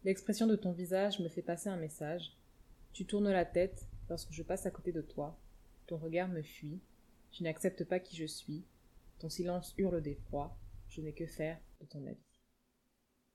L'expression 0.04 0.48
de 0.48 0.56
ton 0.56 0.72
visage 0.72 1.20
me 1.20 1.30
fait 1.30 1.44
passer 1.44 1.70
un 1.70 1.78
message. 1.78 2.36
Tu 2.94 3.06
tournes 3.06 3.32
la 3.32 3.46
tête 3.46 3.88
lorsque 4.10 4.32
je 4.32 4.42
passe 4.42 4.66
à 4.66 4.72
côté 4.72 4.92
de 4.92 5.02
toi. 5.02 5.40
Ton 5.86 5.98
regard 5.98 6.28
me 6.28 6.42
fuit. 6.42 6.80
Je 7.32 7.44
n'accepte 7.44 7.84
pas 7.84 8.00
qui 8.00 8.18
je 8.18 8.26
suis. 8.26 8.66
Ton 9.20 9.30
silence 9.30 9.74
hurle 9.78 10.02
d'effroi. 10.02 10.58
Je 10.90 11.02
n'ai 11.02 11.14
que 11.14 11.28
faire 11.28 11.60
de 11.80 11.86
ton 11.86 12.06
avis. 12.08 12.18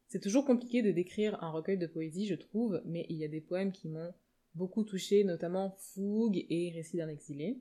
C'est 0.09 0.21
toujours 0.21 0.45
compliqué 0.45 0.83
de 0.83 0.91
décrire 0.91 1.43
un 1.43 1.51
recueil 1.51 1.79
de 1.79 1.87
poésie, 1.87 2.27
je 2.27 2.35
trouve, 2.35 2.83
mais 2.85 3.07
il 3.09 3.17
y 3.17 3.25
a 3.25 3.29
des 3.29 3.41
poèmes 3.41 3.73
qui 3.73 3.89
m'ont 3.89 4.15
beaucoup 4.55 4.85
touché, 4.85 5.25
notamment 5.25 5.77
Fougue 5.79 6.47
et 6.49 6.71
Récit 6.71 6.97
d'un 6.97 7.09
exilé. 7.09 7.59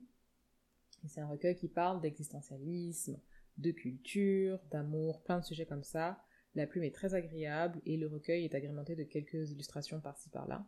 C'est 1.08 1.20
un 1.20 1.28
recueil 1.28 1.56
qui 1.56 1.68
parle 1.68 2.00
d'existentialisme, 2.00 3.18
de 3.58 3.70
culture, 3.70 4.58
d'amour, 4.70 5.22
plein 5.22 5.40
de 5.40 5.44
sujets 5.44 5.66
comme 5.66 5.84
ça. 5.84 6.18
La 6.54 6.66
plume 6.66 6.84
est 6.84 6.94
très 6.94 7.14
agréable 7.14 7.80
et 7.84 7.96
le 7.96 8.06
recueil 8.06 8.44
est 8.44 8.54
agrémenté 8.54 8.96
de 8.96 9.04
quelques 9.04 9.50
illustrations 9.50 10.00
par-ci 10.00 10.30
par-là. 10.30 10.66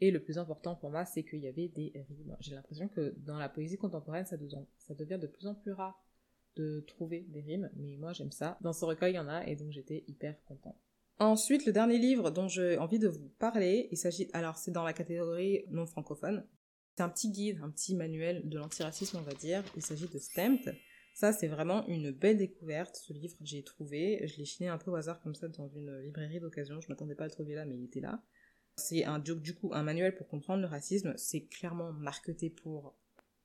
Et 0.00 0.10
le 0.10 0.22
plus 0.22 0.38
important 0.38 0.76
pour 0.76 0.90
moi, 0.90 1.04
c'est 1.04 1.24
qu'il 1.24 1.40
y 1.40 1.48
avait 1.48 1.68
des 1.68 1.92
rimes. 2.08 2.36
J'ai 2.40 2.54
l'impression 2.54 2.88
que 2.88 3.14
dans 3.18 3.38
la 3.38 3.48
poésie 3.48 3.78
contemporaine, 3.78 4.26
ça, 4.26 4.36
devient 4.36 5.18
de 5.18 5.26
plus 5.26 5.46
en 5.46 5.54
plus 5.54 5.72
rare 5.72 6.02
de 6.56 6.80
trouver 6.80 7.20
des 7.28 7.40
rimes, 7.40 7.70
mais 7.76 7.96
moi 7.96 8.12
j'aime 8.12 8.30
ça. 8.30 8.58
Dans 8.60 8.72
ce 8.72 8.84
recueil, 8.84 9.12
il 9.12 9.16
y 9.16 9.18
en 9.18 9.28
a, 9.28 9.46
et 9.46 9.56
donc 9.56 9.72
j'étais 9.72 10.04
hyper 10.06 10.42
content. 10.44 10.76
Ensuite, 11.18 11.64
le 11.64 11.72
dernier 11.72 11.98
livre 11.98 12.30
dont 12.30 12.48
j'ai 12.48 12.76
envie 12.78 12.98
de 12.98 13.08
vous 13.08 13.28
parler, 13.38 13.88
il 13.90 13.96
s'agit, 13.96 14.28
alors 14.32 14.58
c'est 14.58 14.70
dans 14.70 14.84
la 14.84 14.92
catégorie 14.92 15.64
non 15.70 15.86
francophone. 15.86 16.46
C'est 16.96 17.02
un 17.02 17.08
petit 17.08 17.30
guide, 17.30 17.60
un 17.62 17.70
petit 17.70 17.94
manuel 17.94 18.48
de 18.48 18.58
l'antiracisme, 18.58 19.18
on 19.18 19.22
va 19.22 19.34
dire. 19.34 19.62
Il 19.76 19.82
s'agit 19.82 20.08
de 20.08 20.18
Stamped. 20.18 20.74
Ça, 21.12 21.32
c'est 21.32 21.48
vraiment 21.48 21.86
une 21.88 22.10
belle 22.10 22.38
découverte. 22.38 22.96
Ce 22.96 23.12
livre, 23.12 23.36
j'ai 23.42 23.62
trouvé. 23.62 24.26
Je 24.26 24.36
l'ai 24.38 24.44
chiné 24.44 24.68
un 24.68 24.78
peu 24.78 24.90
au 24.90 24.96
hasard 24.96 25.20
comme 25.20 25.34
ça 25.34 25.48
dans 25.48 25.68
une 25.68 26.00
librairie 26.00 26.40
d'occasion. 26.40 26.80
Je 26.80 26.88
m'attendais 26.88 27.14
pas 27.14 27.24
à 27.24 27.26
le 27.26 27.32
trouver 27.32 27.54
là, 27.54 27.64
mais 27.64 27.76
il 27.76 27.84
était 27.84 28.00
là. 28.00 28.22
C'est 28.76 29.04
un, 29.04 29.18
du 29.18 29.54
coup, 29.54 29.70
un 29.72 29.82
manuel 29.82 30.14
pour 30.14 30.26
comprendre 30.26 30.62
le 30.62 30.68
racisme. 30.68 31.14
C'est 31.16 31.42
clairement 31.42 31.92
marqueté 31.92 32.50
pour, 32.50 32.96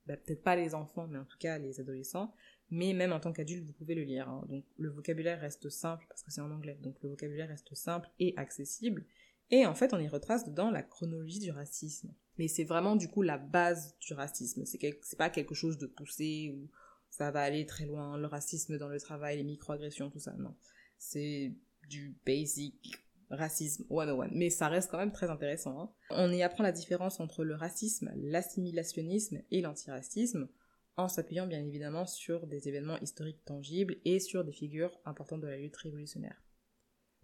bah, 0.06 0.16
peut-être 0.16 0.42
pas 0.42 0.56
les 0.56 0.74
enfants, 0.74 1.06
mais 1.06 1.18
en 1.18 1.24
tout 1.24 1.38
cas 1.38 1.58
les 1.58 1.78
adolescents 1.78 2.34
mais 2.72 2.94
même 2.94 3.12
en 3.12 3.20
tant 3.20 3.32
qu'adulte, 3.32 3.66
vous 3.66 3.74
pouvez 3.74 3.94
le 3.94 4.02
lire. 4.02 4.28
Hein. 4.28 4.44
Donc 4.48 4.64
le 4.78 4.88
vocabulaire 4.88 5.38
reste 5.38 5.68
simple, 5.68 6.06
parce 6.08 6.22
que 6.22 6.32
c'est 6.32 6.40
en 6.40 6.50
anglais, 6.50 6.78
donc 6.80 6.96
le 7.02 7.10
vocabulaire 7.10 7.48
reste 7.48 7.74
simple 7.74 8.08
et 8.18 8.32
accessible. 8.38 9.04
Et 9.50 9.66
en 9.66 9.74
fait, 9.74 9.92
on 9.92 9.98
y 9.98 10.08
retrace 10.08 10.44
dedans 10.44 10.70
la 10.70 10.82
chronologie 10.82 11.38
du 11.38 11.50
racisme. 11.50 12.14
Mais 12.38 12.48
c'est 12.48 12.64
vraiment 12.64 12.96
du 12.96 13.08
coup 13.08 13.22
la 13.22 13.38
base 13.38 13.96
du 14.00 14.14
racisme. 14.14 14.64
C'est 14.64 15.16
pas 15.18 15.30
quelque 15.30 15.54
chose 15.54 15.78
de 15.78 15.86
poussé 15.86 16.54
ou 16.56 16.70
ça 17.10 17.30
va 17.30 17.42
aller 17.42 17.66
très 17.66 17.84
loin, 17.84 18.16
le 18.16 18.26
racisme 18.26 18.78
dans 18.78 18.88
le 18.88 18.98
travail, 18.98 19.36
les 19.36 19.44
microagressions, 19.44 20.10
tout 20.10 20.18
ça. 20.18 20.32
Non. 20.38 20.54
C'est 20.98 21.52
du 21.88 22.16
basic 22.24 23.02
racisme 23.30 23.84
101. 23.90 24.28
Mais 24.32 24.50
ça 24.50 24.68
reste 24.68 24.90
quand 24.90 24.98
même 24.98 25.12
très 25.12 25.30
intéressant. 25.30 25.80
Hein. 25.80 25.90
On 26.10 26.32
y 26.32 26.42
apprend 26.42 26.62
la 26.62 26.72
différence 26.72 27.20
entre 27.20 27.44
le 27.44 27.54
racisme, 27.54 28.10
l'assimilationnisme 28.16 29.42
et 29.50 29.60
l'antiracisme 29.60 30.48
en 30.96 31.08
s'appuyant 31.08 31.46
bien 31.46 31.64
évidemment 31.64 32.06
sur 32.06 32.46
des 32.46 32.68
événements 32.68 32.98
historiques 33.00 33.44
tangibles 33.44 33.96
et 34.04 34.20
sur 34.20 34.44
des 34.44 34.52
figures 34.52 34.98
importantes 35.04 35.40
de 35.40 35.46
la 35.46 35.56
lutte 35.56 35.76
révolutionnaire. 35.76 36.42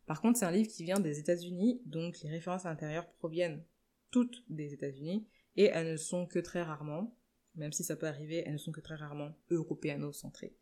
Par 0.09 0.23
contre, 0.23 0.38
c'est 0.38 0.47
un 0.47 0.50
livre 0.50 0.71
qui 0.71 0.85
vient 0.85 1.00
des 1.00 1.19
États-Unis, 1.19 1.83
donc 1.85 2.23
les 2.23 2.31
références 2.31 2.65
à 2.65 2.71
l'intérieur 2.71 3.07
proviennent 3.19 3.62
toutes 4.11 4.43
des 4.49 4.73
États-Unis, 4.73 5.29
et 5.57 5.65
elles 5.65 5.93
ne 5.93 5.97
sont 5.99 6.25
que 6.25 6.38
très 6.38 6.62
rarement, 6.62 7.15
même 7.57 7.73
si 7.73 7.85
ça 7.85 7.95
peut 7.95 8.07
arriver, 8.07 8.43
elles 8.47 8.55
ne 8.55 8.59
sont 8.59 8.73
que 8.73 8.81
très 8.81 8.95
rarement 8.95 9.35
européano-centrées. 9.50 10.57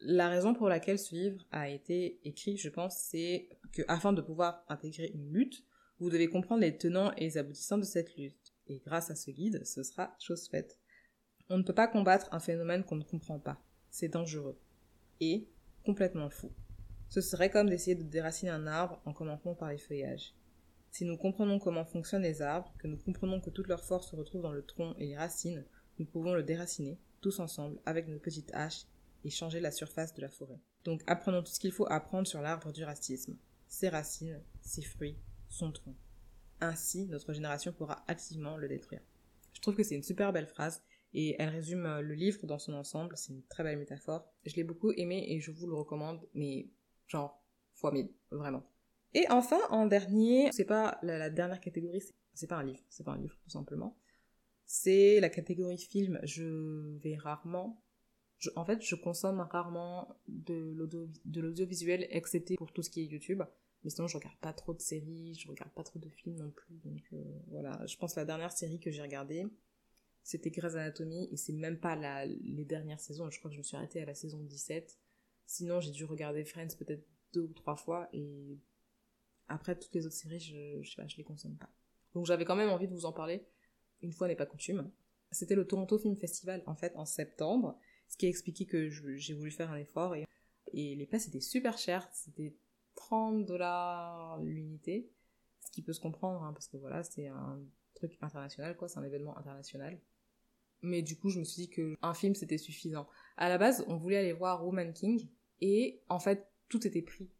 La 0.00 0.28
raison 0.28 0.52
pour 0.52 0.68
laquelle 0.68 0.98
ce 0.98 1.14
livre 1.14 1.46
a 1.52 1.68
été 1.68 2.18
écrit, 2.24 2.56
je 2.56 2.68
pense, 2.68 2.98
c'est 2.98 3.48
que 3.72 3.82
afin 3.86 4.12
de 4.12 4.20
pouvoir 4.20 4.64
intégrer 4.68 5.12
une 5.14 5.32
lutte, 5.32 5.64
vous 6.00 6.10
devez 6.10 6.28
comprendre 6.28 6.62
les 6.62 6.76
tenants 6.76 7.12
et 7.12 7.20
les 7.20 7.38
aboutissants 7.38 7.78
de 7.78 7.84
cette 7.84 8.16
lutte. 8.16 8.52
Et 8.66 8.80
grâce 8.80 9.12
à 9.12 9.14
ce 9.14 9.30
guide, 9.30 9.64
ce 9.64 9.84
sera 9.84 10.16
chose 10.18 10.48
faite. 10.48 10.76
On 11.50 11.58
ne 11.58 11.62
peut 11.62 11.74
pas 11.74 11.86
combattre 11.86 12.28
un 12.32 12.40
phénomène 12.40 12.82
qu'on 12.82 12.96
ne 12.96 13.04
comprend 13.04 13.38
pas. 13.38 13.62
C'est 13.90 14.08
dangereux. 14.08 14.58
Et 15.20 15.48
complètement 15.84 16.30
fou. 16.30 16.52
Ce 17.08 17.20
serait 17.20 17.50
comme 17.50 17.70
d'essayer 17.70 17.96
de 17.96 18.02
déraciner 18.02 18.50
un 18.50 18.66
arbre 18.66 19.00
en 19.04 19.12
commençant 19.12 19.54
par 19.54 19.70
les 19.70 19.78
feuillages. 19.78 20.34
Si 20.90 21.04
nous 21.04 21.16
comprenons 21.16 21.58
comment 21.58 21.84
fonctionnent 21.84 22.22
les 22.22 22.42
arbres, 22.42 22.72
que 22.78 22.86
nous 22.86 22.98
comprenons 22.98 23.40
que 23.40 23.50
toute 23.50 23.68
leur 23.68 23.84
force 23.84 24.10
se 24.10 24.16
retrouve 24.16 24.42
dans 24.42 24.52
le 24.52 24.64
tronc 24.64 24.94
et 24.98 25.06
les 25.06 25.16
racines, 25.16 25.64
nous 25.98 26.06
pouvons 26.06 26.34
le 26.34 26.42
déraciner, 26.42 26.98
tous 27.20 27.40
ensemble, 27.40 27.80
avec 27.86 28.08
nos 28.08 28.18
petites 28.18 28.52
haches, 28.54 28.86
et 29.24 29.30
changer 29.30 29.60
la 29.60 29.70
surface 29.70 30.14
de 30.14 30.20
la 30.20 30.28
forêt. 30.28 30.60
Donc 30.84 31.02
apprenons 31.06 31.42
tout 31.42 31.52
ce 31.52 31.60
qu'il 31.60 31.72
faut 31.72 31.90
apprendre 31.90 32.26
sur 32.26 32.40
l'arbre 32.40 32.72
du 32.72 32.84
racisme. 32.84 33.36
Ses 33.66 33.88
racines, 33.88 34.40
ses 34.60 34.82
fruits, 34.82 35.18
son 35.48 35.72
tronc. 35.72 35.94
Ainsi, 36.60 37.06
notre 37.06 37.32
génération 37.32 37.72
pourra 37.72 38.04
activement 38.06 38.56
le 38.56 38.68
détruire. 38.68 39.02
Je 39.52 39.60
trouve 39.60 39.74
que 39.74 39.82
c'est 39.82 39.96
une 39.96 40.02
super 40.02 40.32
belle 40.32 40.46
phrase 40.46 40.82
et 41.14 41.36
elle 41.38 41.48
résume 41.48 42.00
le 42.00 42.14
livre 42.14 42.46
dans 42.46 42.58
son 42.58 42.74
ensemble. 42.74 43.16
C'est 43.16 43.32
une 43.32 43.42
très 43.44 43.62
belle 43.62 43.78
métaphore. 43.78 44.32
Je 44.46 44.54
l'ai 44.56 44.64
beaucoup 44.64 44.92
aimé 44.92 45.24
et 45.28 45.40
je 45.40 45.50
vous 45.50 45.66
le 45.66 45.74
recommande, 45.74 46.20
mais 46.34 46.68
genre 47.08 47.42
fois 47.74 47.92
mille, 47.92 48.10
vraiment. 48.30 48.64
Et 49.14 49.24
enfin, 49.30 49.60
en 49.70 49.86
dernier, 49.86 50.52
c'est 50.52 50.64
pas 50.64 50.98
la, 51.02 51.30
dernière 51.30 51.60
catégorie, 51.60 52.02
c'est 52.34 52.46
pas 52.46 52.56
un 52.56 52.64
livre, 52.64 52.82
c'est 52.88 53.04
pas 53.04 53.12
un 53.12 53.18
livre 53.18 53.36
tout 53.42 53.50
simplement. 53.50 53.96
C'est 54.66 55.18
la 55.20 55.30
catégorie 55.30 55.78
film. 55.78 56.20
Je 56.24 56.98
vais 56.98 57.16
rarement, 57.16 57.82
en 58.54 58.64
fait, 58.64 58.82
je 58.82 58.94
consomme 58.94 59.40
rarement 59.40 60.14
de 60.28 60.74
l'audiovisuel, 61.24 62.06
excepté 62.10 62.56
pour 62.56 62.72
tout 62.72 62.82
ce 62.82 62.90
qui 62.90 63.00
est 63.00 63.06
YouTube. 63.06 63.42
Mais 63.84 63.90
sinon, 63.90 64.08
je 64.08 64.16
regarde 64.16 64.36
pas 64.40 64.52
trop 64.52 64.74
de 64.74 64.80
séries, 64.80 65.34
je 65.34 65.48
regarde 65.48 65.72
pas 65.72 65.84
trop 65.84 65.98
de 65.98 66.08
films 66.10 66.36
non 66.36 66.50
plus. 66.50 66.76
Donc 66.84 67.02
euh, 67.12 67.24
voilà, 67.46 67.86
je 67.86 67.96
pense 67.96 68.14
que 68.14 68.20
la 68.20 68.26
dernière 68.26 68.52
série 68.52 68.80
que 68.80 68.90
j'ai 68.90 69.02
regardée, 69.02 69.46
c'était 70.22 70.50
Grey's 70.50 70.74
Anatomy 70.74 71.28
et 71.30 71.36
c'est 71.36 71.52
même 71.52 71.78
pas 71.78 71.96
la, 71.96 72.26
les 72.26 72.64
dernières 72.64 73.00
saisons, 73.00 73.30
je 73.30 73.38
crois 73.38 73.50
que 73.50 73.54
je 73.54 73.60
me 73.60 73.64
suis 73.64 73.76
arrêtée 73.76 74.02
à 74.02 74.04
la 74.04 74.14
saison 74.14 74.42
17. 74.42 74.98
Sinon, 75.48 75.80
j'ai 75.80 75.92
dû 75.92 76.04
regarder 76.04 76.44
Friends 76.44 76.76
peut-être 76.78 77.08
deux 77.32 77.40
ou 77.40 77.52
trois 77.54 77.74
fois 77.74 78.10
et 78.12 78.58
après 79.48 79.78
toutes 79.78 79.94
les 79.94 80.04
autres 80.04 80.14
séries, 80.14 80.40
je, 80.40 80.82
je 80.82 80.90
sais 80.90 80.96
pas, 81.00 81.08
je 81.08 81.16
les 81.16 81.24
consomme 81.24 81.56
pas. 81.56 81.70
Donc 82.12 82.26
j'avais 82.26 82.44
quand 82.44 82.54
même 82.54 82.68
envie 82.68 82.86
de 82.86 82.92
vous 82.92 83.06
en 83.06 83.14
parler. 83.14 83.46
Une 84.02 84.12
fois 84.12 84.28
n'est 84.28 84.36
pas 84.36 84.44
coutume. 84.44 84.92
C'était 85.30 85.54
le 85.54 85.66
Toronto 85.66 85.98
Film 85.98 86.16
Festival 86.16 86.62
en 86.66 86.74
fait 86.74 86.94
en 86.96 87.06
septembre, 87.06 87.78
ce 88.08 88.18
qui 88.18 88.26
a 88.26 88.28
expliqué 88.28 88.66
que 88.66 88.90
j'ai 88.90 89.32
voulu 89.32 89.50
faire 89.50 89.70
un 89.70 89.76
effort 89.76 90.14
et, 90.14 90.26
les 90.74 91.06
places 91.06 91.28
étaient 91.28 91.40
super 91.40 91.78
chères, 91.78 92.06
c'était 92.12 92.54
30 92.94 93.46
dollars 93.46 94.38
l'unité, 94.42 95.10
ce 95.64 95.70
qui 95.70 95.80
peut 95.80 95.94
se 95.94 96.00
comprendre 96.00 96.42
hein, 96.42 96.52
parce 96.52 96.68
que 96.68 96.76
voilà, 96.76 97.02
c'est 97.02 97.26
un 97.26 97.58
truc 97.94 98.18
international, 98.20 98.76
quoi, 98.76 98.86
c'est 98.86 98.98
un 98.98 99.04
événement 99.04 99.38
international. 99.38 99.98
Mais 100.82 101.00
du 101.00 101.16
coup, 101.16 101.30
je 101.30 101.38
me 101.38 101.44
suis 101.44 101.62
dit 101.62 101.70
que 101.70 101.96
un 102.02 102.12
film 102.12 102.34
c'était 102.34 102.58
suffisant. 102.58 103.08
À 103.38 103.48
la 103.48 103.56
base, 103.56 103.82
on 103.88 103.96
voulait 103.96 104.18
aller 104.18 104.34
voir 104.34 104.66
Woman 104.66 104.92
King 104.92 105.26
et 105.60 106.00
en 106.08 106.18
fait, 106.18 106.46
tout 106.68 106.86
était 106.86 107.02
pris. 107.02 107.30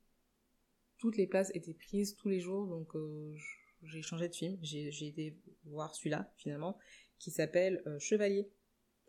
Toutes 0.99 1.17
les 1.17 1.27
places 1.27 1.51
étaient 1.55 1.75
prises 1.75 2.17
tous 2.17 2.29
les 2.29 2.41
jours, 2.41 2.67
donc 2.67 2.95
euh, 2.97 3.35
j'ai 3.83 4.03
changé 4.03 4.29
de 4.29 4.35
film. 4.35 4.59
J'ai 4.63 5.07
été 5.07 5.37
voir 5.65 5.95
celui-là 5.95 6.33
finalement, 6.37 6.79
qui 7.19 7.31
s'appelle 7.31 7.83
euh, 7.87 7.99
Chevalier 7.99 8.51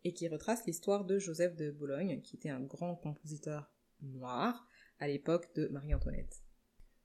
et 0.03 0.13
qui 0.13 0.27
retrace 0.27 0.65
l'histoire 0.65 1.05
de 1.05 1.19
Joseph 1.19 1.55
de 1.55 1.71
Bologne, 1.71 2.21
qui 2.21 2.35
était 2.35 2.49
un 2.49 2.61
grand 2.61 2.95
compositeur 2.95 3.71
noir 4.01 4.67
à 4.99 5.07
l'époque 5.07 5.53
de 5.55 5.67
Marie-Antoinette. 5.67 6.41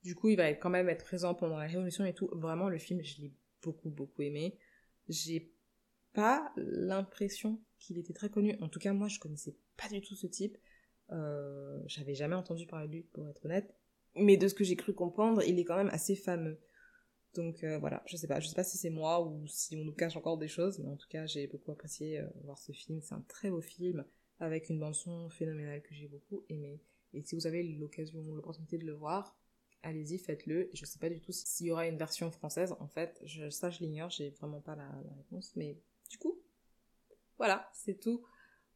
Du 0.03 0.14
coup, 0.14 0.29
il 0.29 0.37
va 0.37 0.53
quand 0.53 0.71
même 0.71 0.88
être 0.88 1.05
présent 1.05 1.35
pendant 1.35 1.57
la 1.57 1.67
Révolution 1.67 2.05
et 2.05 2.12
tout. 2.12 2.29
Vraiment, 2.33 2.69
le 2.69 2.79
film, 2.79 3.03
je 3.03 3.23
l'ai 3.23 3.33
beaucoup, 3.62 3.88
beaucoup 3.88 4.23
aimé. 4.23 4.59
J'ai 5.09 5.51
pas 6.12 6.53
l'impression 6.57 7.61
qu'il 7.79 7.99
était 7.99 8.12
très 8.12 8.29
connu. 8.29 8.57
En 8.61 8.69
tout 8.69 8.79
cas, 8.79 8.93
moi, 8.93 9.09
je 9.09 9.19
connaissais 9.19 9.57
pas 9.77 9.88
du 9.88 10.01
tout 10.03 10.14
ce 10.14 10.27
type. 10.27 10.59
Euh, 11.12 11.81
J'avais 11.87 12.14
jamais 12.14 12.35
entendu 12.35 12.67
parler 12.67 12.88
de 12.88 12.93
lui, 12.93 13.03
pour 13.03 13.29
être 13.29 13.45
honnête. 13.45 13.75
Mais 14.17 14.37
de 14.37 14.47
ce 14.49 14.55
que 14.55 14.64
j'ai 14.64 14.77
cru 14.77 14.95
comprendre, 14.95 15.43
il 15.43 15.59
est 15.59 15.64
quand 15.64 15.77
même 15.77 15.90
assez 15.90 16.14
fameux. 16.14 16.59
Donc 17.35 17.64
euh, 17.64 17.79
voilà, 17.79 18.03
je 18.07 18.17
sais 18.17 18.29
pas, 18.29 18.38
je 18.38 18.47
sais 18.47 18.55
pas 18.55 18.62
si 18.62 18.79
c'est 18.79 18.90
moi 18.90 19.21
ou 19.21 19.45
si 19.49 19.77
on 19.77 19.85
nous 19.85 19.93
cache 19.93 20.17
encore 20.17 20.38
des 20.38 20.47
choses, 20.47 20.79
mais 20.79 20.88
en 20.88 20.97
tout 20.97 21.09
cas, 21.09 21.27
j'ai 21.27 21.49
beaucoup 21.49 21.73
apprécié 21.73 22.21
euh, 22.21 22.27
voir 22.45 22.59
ce 22.59 22.71
film. 22.73 23.01
C'est 23.03 23.14
un 23.14 23.25
très 23.29 23.51
beau 23.51 23.61
film 23.61 24.05
avec 24.38 24.69
une 24.69 24.79
bande 24.79 24.95
son 24.95 25.29
phénoménale 25.31 25.83
que 25.83 25.95
j'ai 25.95 26.07
beaucoup 26.09 26.45
aimé. 26.49 26.81
Et 27.12 27.23
si 27.23 27.35
vous 27.35 27.47
avez 27.47 27.62
l'occasion, 27.62 28.21
l'opportunité 28.35 28.79
de 28.79 28.85
le 28.85 28.93
voir, 28.93 29.37
allez-y, 29.83 30.19
faites-le. 30.19 30.71
Je 30.73 30.85
sais 30.85 30.99
pas 30.99 31.09
du 31.09 31.21
tout 31.21 31.33
s'il 31.33 31.67
y 31.67 31.71
aura 31.71 31.87
une 31.87 31.97
version 31.97 32.31
française, 32.31 32.75
en 32.81 32.88
fait. 32.88 33.21
Je, 33.25 33.51
ça, 33.51 33.71
je 33.71 33.81
l'ignore, 33.81 34.11
j'ai 34.11 34.31
vraiment 34.31 34.61
pas 34.61 34.75
la, 34.75 34.90
réponse. 35.17 35.53
Mais 35.57 35.79
du 36.11 36.19
coup, 36.19 36.40
voilà, 37.38 37.69
c'est 37.73 38.01
tout 38.01 38.25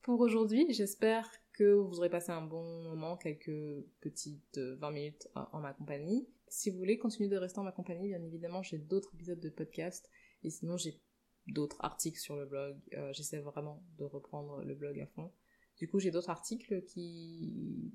pour 0.03 0.21
aujourd'hui. 0.21 0.67
J'espère 0.73 1.31
que 1.59 1.75
vous 1.75 1.99
aurez 1.99 2.11
passé 2.11 2.31
un 2.31 2.43
bon 2.43 2.83
moment, 2.83 3.17
quelques 3.17 3.85
petites 4.01 4.59
20 4.59 4.91
minutes 4.91 5.29
en, 5.35 5.61
ma 5.61 5.73
compagnie. 5.73 6.29
Si 6.49 6.71
vous 6.71 6.79
voulez 6.79 6.99
continuer 6.99 7.29
de 7.29 7.37
rester 7.37 7.59
en 7.59 7.65
ma 7.65 7.73
compagnie, 7.73 8.09
bien 8.09 8.23
évidemment, 8.23 8.63
j'ai 8.63 8.79
d'autres 8.79 9.13
épisodes 9.15 9.41
de 9.41 9.51
podcast. 9.51 10.09
Et 10.45 10.51
sinon, 10.51 10.77
j'ai 10.77 11.01
d'autres 11.49 11.77
articles 11.81 12.19
sur 12.19 12.37
le 12.37 12.47
blog. 12.47 12.79
Euh, 12.95 13.13
j'essaie 13.13 13.39
vraiment 13.39 13.83
de 13.99 14.05
reprendre 14.05 14.63
le 14.63 14.75
blog 14.75 15.01
à 15.01 15.07
fond. 15.07 15.33
Du 15.79 15.89
coup, 15.89 15.99
j'ai 15.99 16.11
d'autres 16.11 16.31
articles 16.31 16.85
qui 16.85 17.93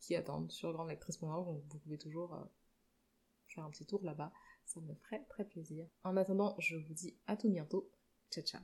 qui 0.00 0.16
attendent 0.16 0.50
sur 0.50 0.72
grandlectrice.org, 0.72 1.46
donc 1.46 1.62
vous 1.68 1.78
pouvez 1.78 1.98
toujours 1.98 2.34
euh, 2.34 2.44
faire 3.48 3.64
un 3.64 3.70
petit 3.70 3.86
tour 3.86 4.02
là-bas, 4.02 4.32
ça 4.64 4.80
me 4.80 4.94
ferait 4.94 5.24
très 5.28 5.44
plaisir. 5.44 5.86
En 6.04 6.16
attendant, 6.16 6.56
je 6.58 6.76
vous 6.76 6.94
dis 6.94 7.16
à 7.26 7.36
tout 7.36 7.50
bientôt, 7.50 7.90
ciao 8.30 8.42
ciao 8.42 8.62